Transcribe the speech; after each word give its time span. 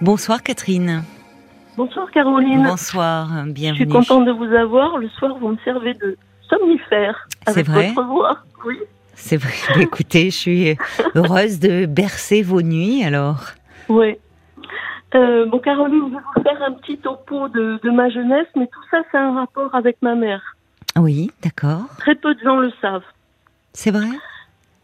Bonsoir 0.00 0.42
Catherine. 0.42 1.02
Bonsoir 1.76 2.10
Caroline. 2.10 2.64
Bonsoir, 2.64 3.28
bienvenue. 3.46 3.84
Je 3.86 3.90
suis 3.90 3.92
contente 4.08 4.26
de 4.26 4.32
vous 4.32 4.52
avoir. 4.54 4.98
Le 4.98 5.08
soir, 5.10 5.36
vous 5.38 5.48
me 5.48 5.56
servez 5.64 5.94
de 5.94 6.16
somnifère 6.48 7.28
C'est 7.46 7.50
avec 7.50 7.66
vrai 7.66 7.92
votre 7.92 8.06
voix. 8.08 8.38
Oui. 8.66 8.78
C'est 9.14 9.36
vrai. 9.36 9.52
Écoutez, 9.82 10.30
je 10.30 10.36
suis 10.36 10.76
heureuse 11.14 11.58
de 11.60 11.86
bercer 11.86 12.42
vos 12.42 12.62
nuits 12.62 13.02
alors. 13.04 13.44
Oui. 13.88 14.16
Euh, 15.14 15.46
bon, 15.46 15.58
Caroline, 15.58 16.04
je 16.10 16.14
vais 16.14 16.20
vous 16.36 16.42
faire 16.42 16.62
un 16.62 16.72
petit 16.72 16.98
topo 16.98 17.48
de, 17.48 17.80
de 17.82 17.90
ma 17.90 18.10
jeunesse, 18.10 18.46
mais 18.56 18.66
tout 18.66 18.82
ça, 18.90 18.98
c'est 19.10 19.18
un 19.18 19.34
rapport 19.34 19.74
avec 19.74 19.96
ma 20.02 20.14
mère. 20.14 20.42
Oui, 20.96 21.30
d'accord. 21.42 21.82
Très 21.98 22.14
peu 22.14 22.34
de 22.34 22.40
gens 22.40 22.56
le 22.58 22.70
savent. 22.82 23.04
C'est 23.72 23.90
vrai 23.90 24.08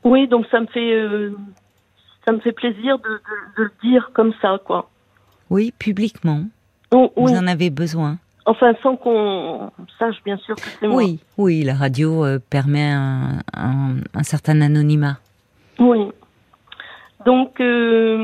Oui, 0.05 0.27
donc 0.29 0.46
ça 0.51 0.61
me 0.61 0.67
fait, 0.67 0.95
euh, 0.95 1.37
ça 2.25 2.33
me 2.33 2.39
fait 2.41 2.53
plaisir 2.53 2.99
de, 2.99 3.09
de- 3.09 3.19
de 3.59 3.62
le 3.65 3.73
dire 3.83 4.11
comme 4.15 4.33
ça, 4.41 4.59
quoi. 4.65 4.91
Oui, 5.51 5.73
publiquement. 5.79 6.45
Oh, 6.93 7.13
oui. 7.17 7.32
Vous 7.32 7.39
en 7.39 7.46
avez 7.46 7.71
besoin. 7.71 8.18
Enfin, 8.46 8.75
sans 8.82 8.96
qu'on 8.96 9.71
sache 9.99 10.17
bien 10.25 10.37
sûr 10.39 10.55
que 10.57 10.63
c'est 10.81 10.87
moi. 10.87 10.96
Oui, 11.03 11.18
oui, 11.39 11.63
la 11.63 11.75
radio 11.75 12.25
euh, 12.25 12.39
permet 12.51 12.91
un, 12.91 13.39
un- 13.54 13.96
un 14.15 14.23
certain 14.23 14.61
anonymat. 14.61 15.17
Oui. 15.79 16.09
Donc, 17.25 17.59
euh, 17.61 18.18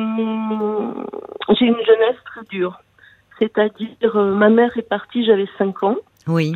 j'ai 1.59 1.65
une 1.67 1.75
jeunesse 1.87 2.17
très 2.27 2.43
dure. 2.51 2.81
C'est-à-dire, 3.39 3.89
euh, 4.17 4.35
ma 4.35 4.51
mère 4.51 4.77
est 4.77 4.83
partie, 4.89 5.25
j'avais 5.25 5.49
5 5.57 5.83
ans. 5.85 5.97
Oui, 6.27 6.55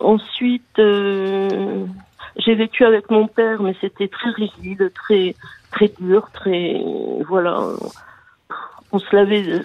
ensuite, 0.00 0.62
j'ai 0.78 2.54
vécu 2.54 2.84
avec 2.84 3.10
mon 3.10 3.26
père, 3.28 3.60
mais 3.62 3.74
c'était 3.80 4.08
très 4.08 4.30
rigide, 4.30 4.92
très 4.94 5.34
très 5.72 5.92
dur, 6.00 6.28
très 6.32 6.80
voilà. 7.28 7.58
On 8.96 8.98
se 8.98 9.14
lavait, 9.14 9.60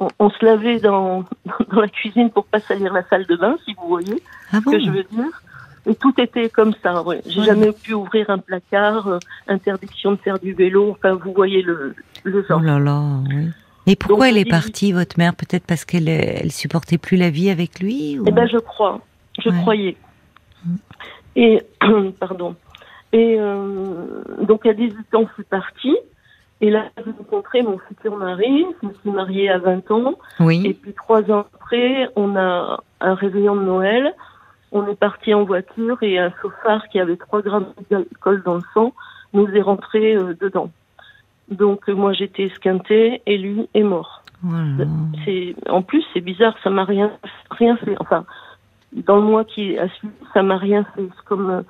on, 0.00 0.08
on 0.18 0.30
se 0.30 0.44
lavait 0.44 0.80
dans 0.80 1.24
dans 1.72 1.80
la 1.80 1.88
cuisine 1.88 2.30
pour 2.30 2.44
pas 2.46 2.58
salir 2.60 2.92
la 2.92 3.04
salle 3.08 3.26
de 3.26 3.36
bain, 3.36 3.56
si 3.64 3.74
vous 3.74 3.86
voyez 3.86 4.20
ah 4.52 4.58
ce 4.64 4.70
que 4.70 4.80
je 4.80 4.90
veux 4.90 5.04
dire. 5.04 5.42
Et 5.86 5.94
tout 5.94 6.12
était 6.18 6.48
comme 6.48 6.74
ça. 6.82 7.02
Ouais. 7.02 7.20
J'ai 7.26 7.40
Ouais. 7.40 7.46
jamais 7.46 7.70
pu 7.72 7.92
ouvrir 7.94 8.28
un 8.30 8.38
placard, 8.38 9.06
euh, 9.08 9.18
interdiction 9.46 10.12
de 10.12 10.16
faire 10.16 10.38
du 10.40 10.52
vélo. 10.52 10.90
Enfin, 10.90 11.12
vous 11.14 11.32
voyez 11.32 11.62
le 11.62 11.94
le 12.24 12.40
Oh 12.40 12.48
genre. 12.48 12.60
là 12.62 12.78
là, 12.80 13.00
oui. 13.28 13.48
Et 13.86 13.94
pourquoi 13.96 14.26
Donc, 14.28 14.36
elle 14.36 14.38
est 14.46 14.50
partie, 14.50 14.92
votre 14.92 15.18
mère? 15.18 15.34
Peut-être 15.34 15.66
parce 15.66 15.84
qu'elle 15.84 16.08
elle 16.08 16.50
supportait 16.52 16.98
plus 16.98 17.16
la 17.16 17.30
vie 17.30 17.50
avec 17.50 17.78
lui 17.80 18.18
ou... 18.20 18.24
Eh 18.26 18.30
ben, 18.32 18.46
je 18.48 18.58
crois. 18.58 19.00
Je 19.40 19.48
Ouais. 19.50 19.60
croyais. 19.60 19.96
Et, 21.36 21.62
pardon. 22.20 22.54
Et 23.12 23.36
euh, 23.38 24.22
donc, 24.42 24.66
à 24.66 24.72
18 24.72 25.14
ans, 25.16 25.24
je 25.28 25.34
suis 25.34 25.42
partie. 25.44 25.96
Et 26.62 26.70
là, 26.70 26.84
j'ai 26.96 27.10
rencontré 27.10 27.62
mon 27.62 27.76
futur 27.88 28.16
mari. 28.16 28.64
Je 28.80 28.86
me 28.86 28.94
suis 28.94 29.10
mariée 29.10 29.50
à 29.50 29.58
20 29.58 29.90
ans. 29.90 30.12
Et 30.38 30.44
Oui, 30.44 30.72
puis, 30.80 30.94
trois 30.94 31.28
ans 31.30 31.44
après, 31.54 32.08
on 32.14 32.36
a 32.36 32.80
un 33.00 33.14
réveillon 33.14 33.56
de 33.56 33.62
Noël. 33.62 34.14
On 34.70 34.86
est 34.86 34.94
parti 34.94 35.34
en 35.34 35.42
voiture 35.42 36.00
et 36.02 36.20
un 36.20 36.32
chauffard 36.40 36.88
qui 36.88 37.00
avait 37.00 37.16
3 37.16 37.42
grammes 37.42 37.74
d'alcool 37.90 38.42
dans 38.44 38.54
le 38.54 38.62
sang 38.72 38.92
nous 39.34 39.48
est 39.48 39.60
rentré 39.60 40.14
euh, 40.14 40.34
dedans. 40.40 40.70
Donc, 41.50 41.88
euh, 41.88 41.94
moi, 41.94 42.12
j'étais 42.12 42.44
esquintée 42.44 43.22
et 43.26 43.38
lui 43.38 43.68
est 43.74 43.82
mort. 43.82 44.22
voilà. 44.42 44.86
C'est 45.24 45.54
en 45.68 45.82
plus 45.82 46.04
c'est 46.12 46.20
bizarre, 46.20 46.54
ça 46.62 46.70
m'a 46.70 46.84
rien 46.84 47.10
rien 47.50 47.76
fait. 47.78 47.96
Enfin, 47.98 48.24
dans 48.92 49.16
le 49.16 49.22
mois 49.22 49.44
qui 49.44 49.78
a 49.78 49.88
suivi, 49.88 50.14
ça 50.32 50.42
m'a 50.42 50.58
rien 50.58 50.84
fait. 50.94 51.02
C'est 51.16 51.24
comme 51.24 51.50
euh, 51.50 51.62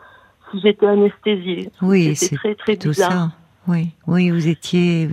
si 0.50 0.60
j'étais 0.60 0.86
anesthésiée. 0.86 1.70
Oui, 1.80 2.14
c'est 2.14 2.36
très 2.56 2.76
bizarre. 2.76 3.12
ça. 3.12 3.30
Oui, 3.68 3.90
oui, 4.06 4.30
vous 4.30 4.48
étiez 4.48 5.08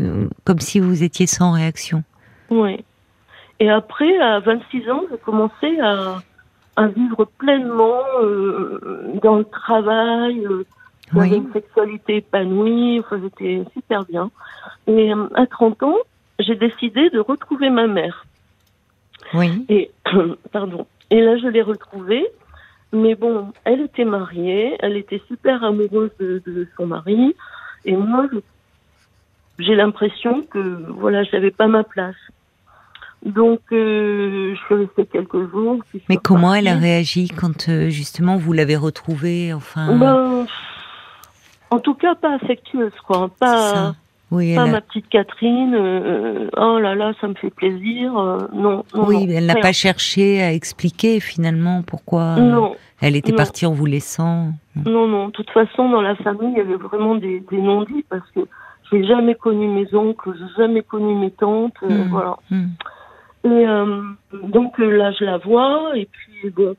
comme 0.46 0.60
si 0.60 0.80
vous 0.80 1.04
étiez 1.04 1.28
sans 1.28 1.52
réaction. 1.52 2.04
Oui. 2.50 2.84
Et 3.60 3.70
après, 3.70 4.18
à 4.20 4.40
26 4.40 4.90
ans, 4.90 5.04
j'ai 5.12 5.18
commencé 5.18 5.80
à, 5.82 6.22
à 6.76 6.88
vivre 6.88 7.26
pleinement 7.38 8.02
euh, 8.24 9.14
dans 9.22 9.36
le 9.38 9.44
travail. 9.46 10.46
euh, 10.46 10.66
J'avais 11.14 11.30
Oui, 11.30 11.38
une 11.38 11.52
sexualité 11.54 12.18
épanouie. 12.18 13.00
Enfin, 13.00 13.20
j'étais 13.22 13.64
super 13.74 14.06
bien. 14.06 14.32
Et 14.88 15.14
euh, 15.14 15.28
à 15.36 15.46
30 15.46 15.84
ans, 15.84 15.98
j'ai 16.40 16.56
décidé 16.56 17.10
de 17.12 17.20
retrouver 17.20 17.70
ma 17.70 17.86
mère. 17.88 18.26
oui, 19.34 19.66
Et 19.70 19.92
pardon. 20.52 20.88
Et 21.12 21.22
là, 21.22 21.38
je 21.38 21.48
l'ai 21.48 21.62
retrouvée. 21.62 22.26
Mais 22.92 23.14
bon, 23.14 23.52
elle 23.66 23.82
était 23.82 24.04
mariée, 24.06 24.76
elle 24.80 24.98
était 24.98 25.22
super 25.28 25.64
amoureuse 25.64 26.10
de, 26.20 26.42
de 26.48 26.68
son 26.76 26.88
mari, 26.88 27.36
et 27.86 27.96
moi, 27.96 28.26
je- 28.32 28.40
j'ai 29.64 29.76
l'impression 29.76 30.44
que 30.44 30.60
voilà, 30.90 31.24
j'avais 31.24 31.52
pas 31.52 31.68
ma 31.68 31.84
place. 31.84 32.16
Donc, 33.26 33.60
euh, 33.74 34.56
je 34.56 34.60
suis 34.66 34.76
restée 34.76 35.06
quelques 35.06 35.50
jours. 35.52 35.82
je 35.94 36.00
Mais 36.08 36.16
comment 36.18 36.54
elle 36.54 36.68
a 36.70 36.76
réagi 36.76 37.28
quand 37.28 37.68
euh, 37.68 37.90
justement 37.90 38.38
vous 38.38 38.54
l'avez 38.54 38.78
retrouvée 38.78 39.54
Enfin, 39.54 39.94
Ben, 39.98 40.46
en 41.70 41.80
tout 41.80 41.96
cas, 41.96 42.16
pas 42.16 42.36
affectueuse, 42.36 42.94
quoi. 43.06 43.30
Pas. 43.38 43.96
Oui, 44.32 44.56
pas 44.56 44.64
elle 44.64 44.70
a- 44.70 44.72
ma 44.74 44.82
petite 44.82 45.10
Catherine. 45.10 45.74
euh, 45.76 46.50
oh 46.58 46.78
là 46.80 46.94
là, 46.96 47.14
ça 47.20 47.28
me 47.28 47.34
fait 47.36 47.50
plaisir. 47.50 48.18
euh, 48.18 48.38
non, 48.54 48.84
non, 48.94 49.06
oui, 49.08 49.26
non, 49.26 49.34
elle 49.36 49.46
n'a 49.48 49.56
pas 49.56 49.72
cherché 49.74 50.42
à 50.44 50.54
expliquer 50.54 51.20
finalement 51.20 51.82
pourquoi 51.82 52.36
euh, 52.38 52.42
Non. 52.42 52.76
elle 53.02 53.16
était 53.16 53.34
partie 53.34 53.66
en 53.66 53.74
vous 53.74 53.86
laissant. 53.88 54.50
Non, 54.86 55.08
non. 55.08 55.28
De 55.28 55.32
toute 55.32 55.50
façon, 55.50 55.90
dans 55.90 56.02
la 56.02 56.16
famille, 56.16 56.52
il 56.52 56.58
y 56.58 56.62
avait 56.62 56.76
vraiment 56.76 57.16
des, 57.16 57.40
des 57.50 57.58
non-dits 57.62 58.06
parce 58.10 58.30
que 58.32 58.42
j'ai 58.92 59.04
jamais 59.04 59.36
connu 59.36 59.68
mes 59.68 59.94
oncles, 59.96 60.32
j'ai 60.38 60.64
jamais 60.64 60.84
connu 60.84 61.16
mes 61.16 61.32
tantes, 61.32 61.74
Hmm. 61.82 62.08
voilà. 62.10 62.36
Hmm. 62.52 62.68
Et 63.46 63.66
donc 64.50 64.78
là, 64.78 65.12
je 65.14 65.24
la 65.24 65.38
vois 65.38 65.92
et 65.96 66.08
puis 66.12 66.50
bon, 66.52 66.76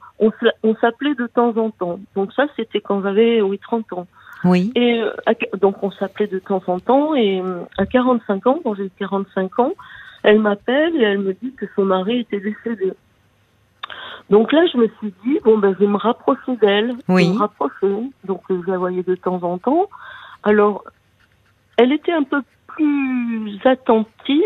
on 0.63 0.75
s'appelait 0.77 1.15
de 1.15 1.27
temps 1.27 1.57
en 1.57 1.71
temps. 1.71 1.99
Donc 2.15 2.33
ça, 2.35 2.47
c'était 2.55 2.81
quand 2.81 3.03
j'avais 3.03 3.41
oui 3.41 3.59
30 3.59 3.93
ans. 3.95 4.07
Oui, 4.45 4.73
Et 4.75 5.01
euh, 5.01 5.13
à- 5.27 5.57
donc 5.59 5.83
on 5.83 5.91
s'appelait 5.91 6.27
de 6.27 6.39
temps 6.39 6.63
en 6.67 6.79
temps 6.81 7.15
et 7.15 7.41
euh, 7.41 7.63
à 7.79 7.87
45 7.87 8.47
ans, 8.47 8.59
quand 8.63 8.75
j'ai 8.75 8.91
45 8.99 9.59
ans, 9.59 9.73
elle 10.23 10.39
m'appelle 10.41 10.97
et 10.97 11.03
elle 11.03 11.19
me 11.19 11.33
dit 11.35 11.53
que 11.55 11.67
son 11.77 11.85
mari 11.85 12.21
était 12.21 12.41
décédé. 12.41 12.93
Donc 14.31 14.53
là, 14.53 14.65
je 14.73 14.79
me 14.79 14.89
suis 14.99 15.13
dit 15.25 15.41
bon 15.45 15.59
ben 15.59 15.75
je 15.75 15.81
vais 15.81 15.87
me 15.87 15.97
rapprocher 15.97 16.57
d'elle, 16.61 16.91
je 16.91 16.95
vais 16.95 17.15
Oui. 17.15 17.29
me 17.33 17.39
rapprocher. 17.39 18.11
Donc 18.25 18.43
euh, 18.51 18.63
je 18.65 18.71
la 18.71 18.79
voyais 18.79 19.03
de 19.03 19.15
temps 19.17 19.43
en 19.43 19.59
temps. 19.59 19.89
Alors, 20.43 20.85
elle 21.77 21.93
était 21.93 22.13
un 22.13 22.23
peu 22.23 22.43
plus 22.69 23.59
attentive, 23.65 24.41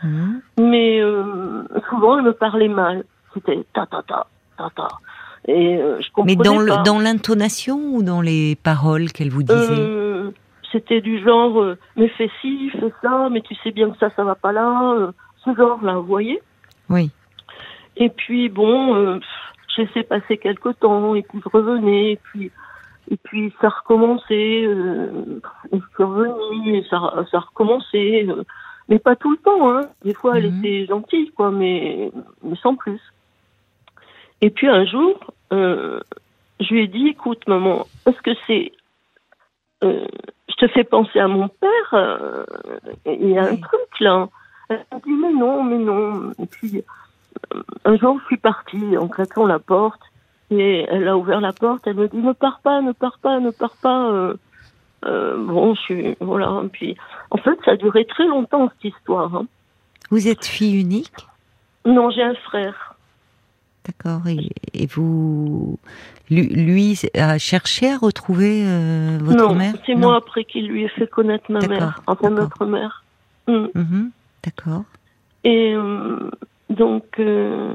Hmm. 0.00 0.38
mais 0.60 1.00
euh, 1.02 1.64
souvent 1.90 2.18
elle 2.18 2.24
me 2.24 2.32
parlait 2.32 2.68
mal. 2.68 3.02
C'était 3.34 3.66
ta 3.74 3.84
ta 3.86 4.00
ta 4.02 4.28
ta 4.56 4.70
ta. 4.76 4.86
Et 5.48 5.76
euh, 5.78 5.98
je 6.00 6.08
Mais 6.24 6.36
dans 6.36 6.58
le- 6.58 6.68
pas. 6.68 6.82
dans 6.84 6.98
l'intonation 6.98 7.78
ou 7.94 8.02
dans 8.02 8.20
les 8.20 8.54
paroles 8.62 9.10
qu'elle 9.12 9.30
vous 9.30 9.42
disait 9.42 9.74
Euh, 9.80 10.30
c'était 10.70 11.00
du 11.00 11.18
genre, 11.24 11.58
euh, 11.60 11.78
mais 11.96 12.08
fais 12.08 12.30
ci, 12.42 12.68
fais 12.70 12.92
ça, 13.02 13.28
mais 13.32 13.40
tu 13.40 13.54
sais 13.56 13.70
bien 13.70 13.90
que 13.90 13.96
ça, 13.98 14.10
ça 14.14 14.22
va 14.24 14.34
pas 14.34 14.52
là, 14.52 15.10
ce 15.44 15.54
genre-là, 15.56 15.94
vous 15.94 16.06
voyez. 16.06 16.40
Oui, 16.90 17.10
Et 17.96 18.10
puis 18.10 18.48
bon, 18.50 19.18
je 19.74 19.82
laissais 19.82 20.02
passer 20.02 20.36
quelques 20.36 20.78
temps, 20.80 21.14
et 21.14 21.22
puis 21.22 21.40
je 21.42 21.48
revenais, 21.48 22.12
et 22.12 22.16
puis 22.22 22.50
et 23.10 23.16
puis 23.16 23.54
ça 23.62 23.70
recommençait, 23.70 24.64
euh, 24.66 25.40
et 25.72 25.78
je 25.78 25.84
suis 25.94 26.04
revenue, 26.04 26.76
et 26.76 26.84
ça, 26.90 27.24
ça 27.30 27.38
recommençait, 27.38 28.26
euh, 28.28 28.42
mais 28.90 28.98
pas 28.98 29.16
tout 29.16 29.30
le 29.30 29.38
temps, 29.38 29.70
hein. 29.74 29.80
Des 30.04 30.12
fois, 30.12 30.36
elle 30.36 30.50
Mhm. 30.52 30.58
était 30.58 30.86
gentille, 30.86 31.30
quoi, 31.34 31.50
mais 31.50 32.10
mais 32.42 32.56
sans 32.56 32.74
plus. 32.76 33.00
Et 34.42 34.50
puis 34.50 34.68
un 34.68 34.84
jour, 34.84 35.18
euh, 35.52 36.00
je 36.60 36.74
lui 36.74 36.84
ai 36.84 36.88
dit, 36.88 37.08
écoute, 37.08 37.46
maman, 37.46 37.86
est-ce 38.06 38.20
que 38.22 38.30
c'est 38.46 38.72
euh, 39.84 40.06
je 40.48 40.54
te 40.54 40.66
fais 40.72 40.82
penser 40.82 41.20
à 41.20 41.28
mon 41.28 41.46
père, 41.48 41.94
euh, 41.94 42.44
il 43.06 43.30
y 43.30 43.38
a 43.38 43.44
un 43.44 43.50
Oui. 43.52 43.60
truc 43.60 44.00
là. 44.00 44.28
Elle 44.68 44.84
m'a 44.92 44.98
dit 44.98 45.12
mais 45.12 45.32
non, 45.32 45.62
mais 45.62 45.78
non. 45.78 46.32
Et 46.42 46.46
puis 46.46 46.82
euh, 47.54 47.62
un 47.84 47.96
jour 47.96 48.18
je 48.20 48.26
suis 48.26 48.36
partie 48.38 48.96
en 48.98 49.06
claquant 49.06 49.46
la 49.46 49.60
porte 49.60 50.00
et 50.50 50.84
elle 50.88 51.06
a 51.06 51.16
ouvert 51.16 51.40
la 51.40 51.52
porte, 51.52 51.86
elle 51.86 51.94
me 51.94 52.08
dit 52.08 52.16
ne 52.16 52.32
pars 52.32 52.58
pas, 52.60 52.80
ne 52.80 52.90
pars 52.92 53.18
pas, 53.22 53.38
ne 53.38 53.50
pars 53.50 53.76
pas. 53.80 54.32
bon, 55.02 55.74
je 55.76 55.80
suis 55.80 56.16
voilà. 56.20 56.62
Et 56.64 56.68
puis 56.68 56.96
en 57.30 57.36
fait 57.38 57.56
ça 57.64 57.72
a 57.72 57.76
duré 57.76 58.04
très 58.04 58.26
longtemps 58.26 58.68
cette 58.70 58.92
histoire. 58.94 59.32
hein. 59.36 59.46
vous 60.10 60.26
êtes 60.26 60.44
fille 60.44 60.80
unique, 60.80 61.14
Non, 61.86 62.10
j'ai 62.10 62.22
un 62.24 62.34
frère. 62.34 62.87
D'accord. 63.88 64.26
Et, 64.28 64.50
et 64.74 64.86
vous, 64.86 65.78
lui, 66.30 66.42
lui 66.48 67.00
a 67.14 67.38
cherché 67.38 67.90
à 67.90 67.96
retrouver 67.98 68.62
euh, 68.64 69.18
votre 69.20 69.36
non, 69.48 69.54
mère? 69.54 69.74
c'est 69.84 69.94
Non. 69.94 70.00
moi 70.08 70.16
après 70.16 70.44
qui 70.44 70.62
lui 70.62 70.84
ai 70.84 70.88
fait 70.88 71.08
connaître 71.08 71.50
ma 71.50 71.66
mère, 71.66 72.00
enfin 72.06 72.30
notre 72.30 72.64
mère. 72.66 73.02
Mm. 73.48 73.66
Mhm, 73.74 74.10
D'accord. 74.44 74.84
Et 75.44 75.72
euh, 75.74 76.30
donc, 76.70 77.04
euh, 77.18 77.72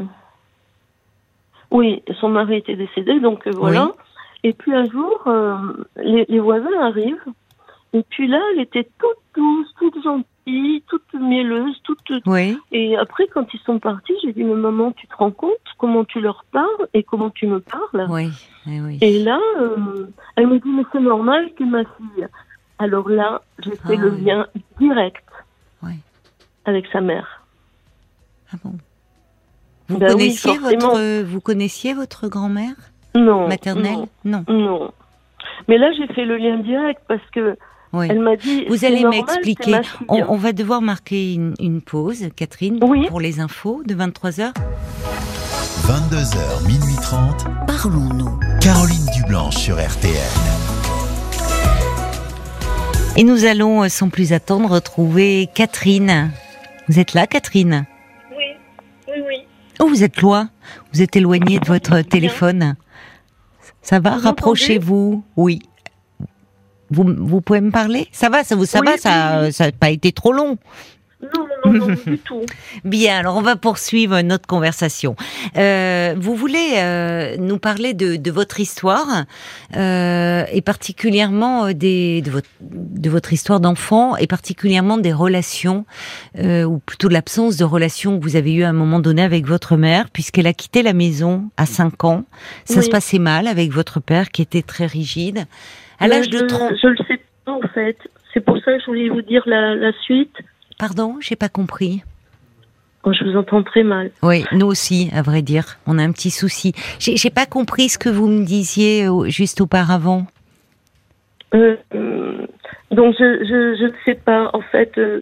oui, 1.72 2.04
son 2.22 2.30
mari 2.30 2.58
était 2.58 2.76
décédé, 2.76 3.20
donc 3.20 3.48
voilà. 3.48 3.86
Oui. 3.86 3.92
Et 4.46 4.54
puis 4.54 4.74
un 4.74 4.86
jour, 4.90 5.28
les, 5.98 6.26
les 6.28 6.40
voisins 6.40 6.80
arrivent, 6.82 7.26
et 7.94 8.04
puis 8.10 8.28
là, 8.28 8.40
elle 8.54 8.62
était 8.62 8.88
toute 9.00 9.18
douce, 9.36 9.68
toute 9.80 10.04
gentille, 10.04 10.26
gentille, 10.46 10.84
toute 10.88 11.14
mielleuse, 11.14 11.76
toute. 11.84 12.00
Oui. 12.26 12.58
Et 12.72 12.98
après, 12.98 13.28
quand 13.28 13.46
ils 13.54 13.60
sont 13.62 13.80
partis, 13.80 14.14
j'ai 14.24 14.34
dit 14.34 14.44
mais 14.44 14.56
maman, 14.56 14.92
tu 14.92 15.08
te 15.08 15.16
rends 15.16 15.32
compte 15.32 15.52
comment 15.78 16.04
tu 16.04 16.22
leur 16.22 16.46
parles 16.52 16.88
et 16.94 17.04
comment 17.04 17.30
tu 17.30 17.48
me 17.48 17.60
parles? 17.60 18.08
Oui. 18.10 18.30
oui. 18.68 18.98
Et 19.02 19.24
là, 19.24 19.40
euh, 19.60 20.08
elle 20.36 20.48
me 20.48 20.60
dit 20.60 20.70
mais 20.70 20.84
c'est 20.92 21.00
normal 21.00 21.50
que 21.58 21.64
ma 21.64 21.84
fille. 21.84 22.28
Alors 22.80 23.10
là, 23.10 23.42
j'ai 23.60 23.72
fait 23.72 23.96
Ah 23.98 24.02
le 24.02 24.12
oui. 24.12 24.22
lien 24.26 24.48
direct 24.80 25.24
Oui. 25.84 25.94
avec 26.66 26.86
sa 26.92 27.02
mère. 27.02 27.44
Ah 28.52 28.58
bon? 28.64 28.74
Vous 29.90 29.98
oui, 29.98 30.08
connaissiez 30.08 30.58
votre 30.58 31.24
vous 31.24 31.42
connaissiez 31.42 31.94
votre 31.94 32.28
grand-mère? 32.28 32.76
Non. 33.16 33.48
maternelle? 33.48 34.08
Non. 34.26 34.44
Non. 34.48 34.54
non. 34.70 34.92
Mais 35.68 35.78
là, 35.78 35.92
j'ai 35.94 36.08
fait 36.14 36.26
le 36.26 36.38
lien 36.38 36.58
direct 36.58 37.02
parce 37.08 37.26
que 37.32 37.56
Oui. 37.94 38.08
elle 38.10 38.20
m'a 38.20 38.36
dit. 38.36 38.66
Vous 38.70 38.86
allez 38.86 39.04
m'expliquer. 39.06 39.80
On, 40.10 40.24
on 40.30 40.36
va 40.38 40.52
devoir 40.52 40.82
marquer 40.82 41.34
une, 41.36 41.54
une 41.60 41.82
pause, 41.82 42.30
Catherine, 42.36 42.80
Oui. 42.84 43.08
pour 43.08 43.20
les 43.22 43.40
infos 43.40 43.84
de 43.86 43.94
23h. 43.94 44.52
22h, 45.86 46.66
minuit 46.68 46.96
30. 47.02 47.46
Parlons-nous. 47.68 48.40
Caroline 48.62 49.06
Dublanche 49.16 49.58
sur 49.58 49.76
RTL. 49.76 50.14
Et 53.16 53.24
nous 53.24 53.46
allons, 53.46 53.84
euh, 53.84 53.90
sans 53.90 54.10
plus 54.10 54.34
attendre, 54.34 54.70
retrouver 54.72 55.48
Catherine. 55.54 56.32
Vous 56.90 57.00
êtes 57.00 57.14
là, 57.14 57.28
Catherine? 57.28 57.86
Oui, 58.36 58.44
oui, 59.08 59.22
oui. 59.28 59.36
Oh, 59.80 59.88
vous 59.88 60.04
êtes 60.04 60.20
loin. 60.22 60.50
Vous 60.94 61.02
êtes 61.02 61.16
éloignée 61.16 61.60
de 61.60 61.66
votre 61.68 62.02
téléphone. 62.02 62.76
Ça 63.84 64.00
va? 64.00 64.18
Vous 64.18 64.24
Rapprochez-vous. 64.24 65.24
Oui. 65.36 65.62
Vous, 66.94 67.04
vous 67.18 67.42
pouvez 67.42 67.62
me 67.62 67.72
parler? 67.72 68.08
Ça 68.12 68.30
va, 68.30 68.44
ça 68.44 68.56
vous 68.56 68.66
ça 68.66 68.80
Oui, 68.80 68.86
va, 68.88 68.94
oui, 68.94 69.00
ça 69.00 69.42
oui. 69.44 69.54
ça 69.54 69.66
n'a 69.66 69.72
pas 69.72 69.90
été 69.90 70.12
trop 70.12 70.32
long. 70.32 70.58
Non, 71.24 71.48
non, 71.66 71.88
non, 71.88 71.96
du 72.06 72.18
tout. 72.26 72.42
Bien, 72.84 73.18
alors 73.18 73.38
on 73.38 73.42
va 73.42 73.56
poursuivre 73.56 74.20
notre 74.22 74.46
conversation. 74.48 75.16
Euh, 75.58 76.14
vous 76.18 76.36
voulez 76.36 76.74
euh, 76.76 77.38
nous 77.40 77.58
parler 77.58 77.94
de, 77.94 78.16
de 78.18 78.32
votre 78.32 78.60
histoire 78.60 79.24
euh, 79.76 80.44
et 80.52 80.62
particulièrement 80.62 81.66
euh, 81.68 81.74
des, 81.74 82.22
de, 82.22 82.32
votre, 82.32 82.50
de 82.62 83.10
votre 83.10 83.34
histoire 83.34 83.60
d'enfant 83.60 84.16
et 84.18 84.28
particulièrement 84.28 84.98
des 84.98 85.14
relations 85.14 85.86
euh, 86.40 86.64
ou 86.64 86.80
plutôt 86.80 87.08
de 87.08 87.14
l'absence 87.14 87.58
de 87.58 87.64
relations 87.64 88.18
que 88.20 88.24
vous 88.24 88.36
avez 88.36 88.54
eues 88.54 88.64
à 88.64 88.70
un 88.70 88.74
moment 88.74 89.00
donné 89.00 89.22
avec 89.22 89.46
votre 89.46 89.78
mère 89.78 90.10
puisqu'elle 90.12 90.48
a 90.48 90.54
quitté 90.54 90.84
la 90.84 90.94
maison 90.94 91.50
à 91.58 91.66
5 91.66 92.04
ans. 92.04 92.24
Ça 92.66 92.80
Oui. 92.80 92.86
se 92.86 92.90
passait 92.90 93.20
mal 93.20 93.48
avec 93.48 93.72
votre 93.72 94.00
père 94.00 94.30
qui 94.30 94.42
était 94.42 94.62
très 94.62 94.86
rigide. 94.86 95.46
À 96.00 96.08
Mais 96.08 96.16
l'âge 96.16 96.30
de 96.30 96.40
je- 96.40 96.46
30... 96.46 96.74
Je 96.82 96.88
le 96.88 96.98
sais 97.08 97.20
pas, 97.46 97.54
en 97.54 97.68
fait. 97.74 97.98
C'est 98.34 98.42
pour 98.44 98.58
ça 98.58 98.74
que 98.74 98.80
je 98.80 98.86
voulais 98.88 99.10
vous 99.10 99.22
dire 99.22 99.44
la, 99.46 99.76
la 99.76 99.92
suite. 100.04 100.36
Pardon, 100.84 101.16
j'ai 101.22 101.38
pas 101.38 101.48
compris. 101.48 102.04
Oh, 103.06 103.14
je 103.14 103.24
vous 103.24 103.38
entends 103.38 103.64
très 103.64 103.84
mal. 103.84 104.12
Oui, 104.22 104.44
nous 104.52 104.66
aussi, 104.66 105.10
à 105.14 105.22
vrai 105.22 105.42
dire, 105.42 105.78
on 105.88 105.98
a 105.98 106.04
un 106.04 106.12
petit 106.12 106.30
souci. 106.30 106.74
J'ai 107.00 107.30
pas 107.30 107.46
compris 107.46 107.88
ce 107.88 107.98
que 107.98 108.10
vous 108.10 108.28
me 108.28 108.44
disiez 108.44 109.08
euh, 109.08 109.30
juste 109.30 109.62
auparavant. 109.62 110.28
Euh, 111.54 111.78
euh, 111.96 112.46
donc, 112.92 113.16
je, 113.18 113.46
je, 113.46 113.78
je 113.80 113.86
ne 113.86 113.94
sais 114.04 114.16
pas. 114.16 114.50
En 114.52 114.60
fait, 114.60 114.98
euh, 114.98 115.22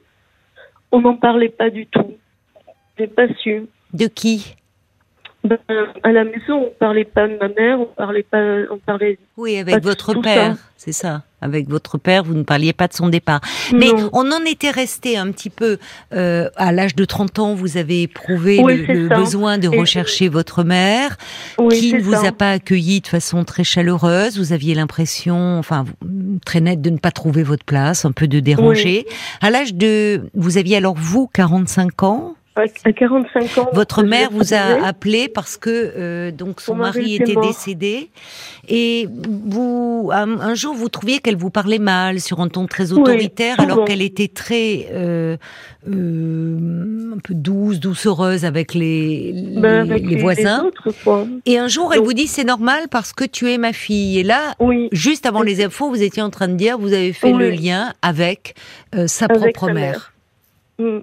on 0.92 1.02
n'en 1.02 1.16
parlait 1.16 1.50
pas 1.50 1.69
du 1.69 1.86
tout. 1.86 2.16
J'ai 2.98 3.06
pas 3.06 3.28
su. 3.44 3.68
De 3.94 4.08
qui? 4.08 4.56
Ben, 5.44 5.58
à 6.04 6.12
la 6.12 6.24
maison, 6.24 6.68
on 6.68 6.72
parlait 6.80 7.04
pas 7.06 7.28
de 7.28 7.36
ma 7.38 7.48
mère, 7.48 7.80
on 7.80 7.86
parlait 7.88 8.22
pas, 8.30 8.38
on 8.72 8.78
parlait. 8.78 9.18
Oui, 9.38 9.58
avec 9.58 9.82
votre 9.84 10.14
tout 10.14 10.22
père, 10.22 10.56
c'est 10.78 10.92
ça. 10.92 11.24
Avec 11.42 11.68
votre 11.68 11.98
père, 11.98 12.24
vous 12.24 12.36
ne 12.36 12.44
parliez 12.44 12.74
pas 12.74 12.88
de 12.88 12.94
son 12.94 13.10
départ. 13.10 13.42
Mais 13.74 13.88
Non. 13.88 14.12
on 14.14 14.32
en 14.32 14.46
était 14.46 14.70
resté 14.70 15.18
un 15.18 15.32
petit 15.32 15.50
peu 15.50 15.80
euh, 16.14 16.48
à 16.58 16.72
l'âge 16.72 16.96
de 16.96 17.04
30 17.06 17.40
ans, 17.40 17.56
vous 17.56 17.78
avez 17.78 18.04
éprouvé 18.04 18.60
Oui, 18.62 18.86
le, 18.86 19.08
besoin 19.08 19.58
de 19.58 19.66
Et- 19.74 19.80
rechercher 19.80 20.30
votre 20.30 20.64
mère, 20.64 21.18
Oui, 21.58 21.76
qui 21.80 21.94
ne 21.96 22.02
vous 22.02 22.14
ça. 22.14 22.28
a 22.28 22.32
pas 22.32 22.52
accueilli 22.52 23.02
de 23.02 23.08
façon 23.08 23.44
très 23.44 23.64
chaleureuse. 23.64 24.38
Vous 24.38 24.54
aviez 24.54 24.76
l'impression, 24.76 25.58
enfin, 25.58 25.86
très 26.46 26.62
nette, 26.62 26.82
de 26.82 26.92
ne 26.92 27.00
pas 27.00 27.10
trouver 27.12 27.42
votre 27.42 27.66
place, 27.66 28.06
un 28.06 28.12
peu 28.12 28.28
de 28.28 28.40
déranger. 28.40 29.08
À 29.42 29.50
l'âge 29.50 29.74
de, 29.74 30.30
vous 30.36 30.60
aviez 30.60 30.78
alors 30.78 30.94
vous 30.96 31.28
45 31.34 32.04
ans? 32.04 32.36
À, 32.53 32.63
à 32.83 32.92
45 32.92 33.57
ans. 33.59 33.69
Votre 33.71 34.03
mère 34.03 34.30
vous 34.30 34.53
a 34.53 34.86
appelé 34.86 35.30
parce 35.30 35.56
que 35.56 35.69
euh, 35.69 36.31
donc 36.31 36.59
son 36.59 36.75
mari 36.75 37.00
mari 37.00 37.15
était 37.15 37.36
décédé 37.42 38.09
et 38.68 39.07
vous 39.24 40.09
un, 40.13 40.38
un 40.38 40.53
jour 40.53 40.74
vous 40.75 40.89
trouviez 40.89 41.19
qu'elle 41.19 41.38
vous 41.38 41.50
parlait 41.50 41.80
mal 41.80 42.19
sur 42.19 42.42
un 42.42 42.50
ton 42.50 42.65
très 42.68 42.92
autoritaire 42.92 43.57
alors 43.62 43.86
qu'elle 43.86 44.01
était 44.01 44.27
très 44.27 44.88
euh, 44.92 45.38
euh, 45.89 47.13
un 47.15 47.19
peu 47.19 47.33
douce, 47.33 47.80
doucereuse 47.80 48.44
avec 48.44 48.74
les 48.74 49.31
les, 49.33 49.62
Ben, 49.62 49.89
avec 49.89 50.06
les 50.06 50.18
voisins. 50.18 50.65
autres, 50.65 50.89
quoi. 51.06 51.25
Et 51.45 51.57
un 51.57 51.68
jour 51.69 51.94
elle 51.94 52.01
vous 52.01 52.13
dit 52.13 52.27
c'est 52.27 52.44
normal 52.44 52.88
parce 52.92 53.13
que 53.13 53.24
tu 53.24 53.50
es 53.50 53.57
ma 53.57 53.71
fille 53.74 54.19
et 54.19 54.24
là 54.24 54.56
Oui. 54.59 54.89
juste 54.92 55.25
avant 55.25 55.42
les 55.42 55.63
infos 55.63 55.89
vous 55.89 56.03
étiez 56.03 56.21
en 56.21 56.30
train 56.30 56.50
de 56.50 56.56
dire 56.56 56.77
vous 56.77 56.92
avez 56.94 57.13
fait 57.13 57.31
le 57.31 57.50
lien 57.50 57.94
avec 58.01 58.56
sa 59.07 59.25
Avec 59.25 59.56
propre 59.56 59.74
mère. 59.74 60.12
mère. 60.80 60.89
Mm. 60.98 61.00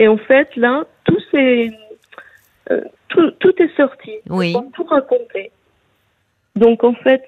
Et 0.00 0.08
en 0.08 0.16
fait, 0.16 0.48
là, 0.56 0.84
tout 1.04 1.18
c'est 1.30 1.70
euh, 2.72 2.80
tout, 3.08 3.30
tout 3.38 3.54
est 3.62 3.76
sorti. 3.76 4.12
Oui. 4.28 4.54
On 4.56 4.70
tout 4.70 4.84
raconté. 4.84 5.52
Donc 6.56 6.82
en 6.82 6.94
fait, 6.94 7.22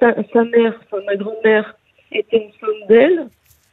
sa, 0.00 0.14
sa 0.32 0.44
mère, 0.44 0.74
enfin, 0.84 1.02
ma 1.06 1.14
grand-mère, 1.16 1.76
était 2.10 2.38
une 2.38 2.52
femme 2.60 2.86
d'elle, 2.88 3.28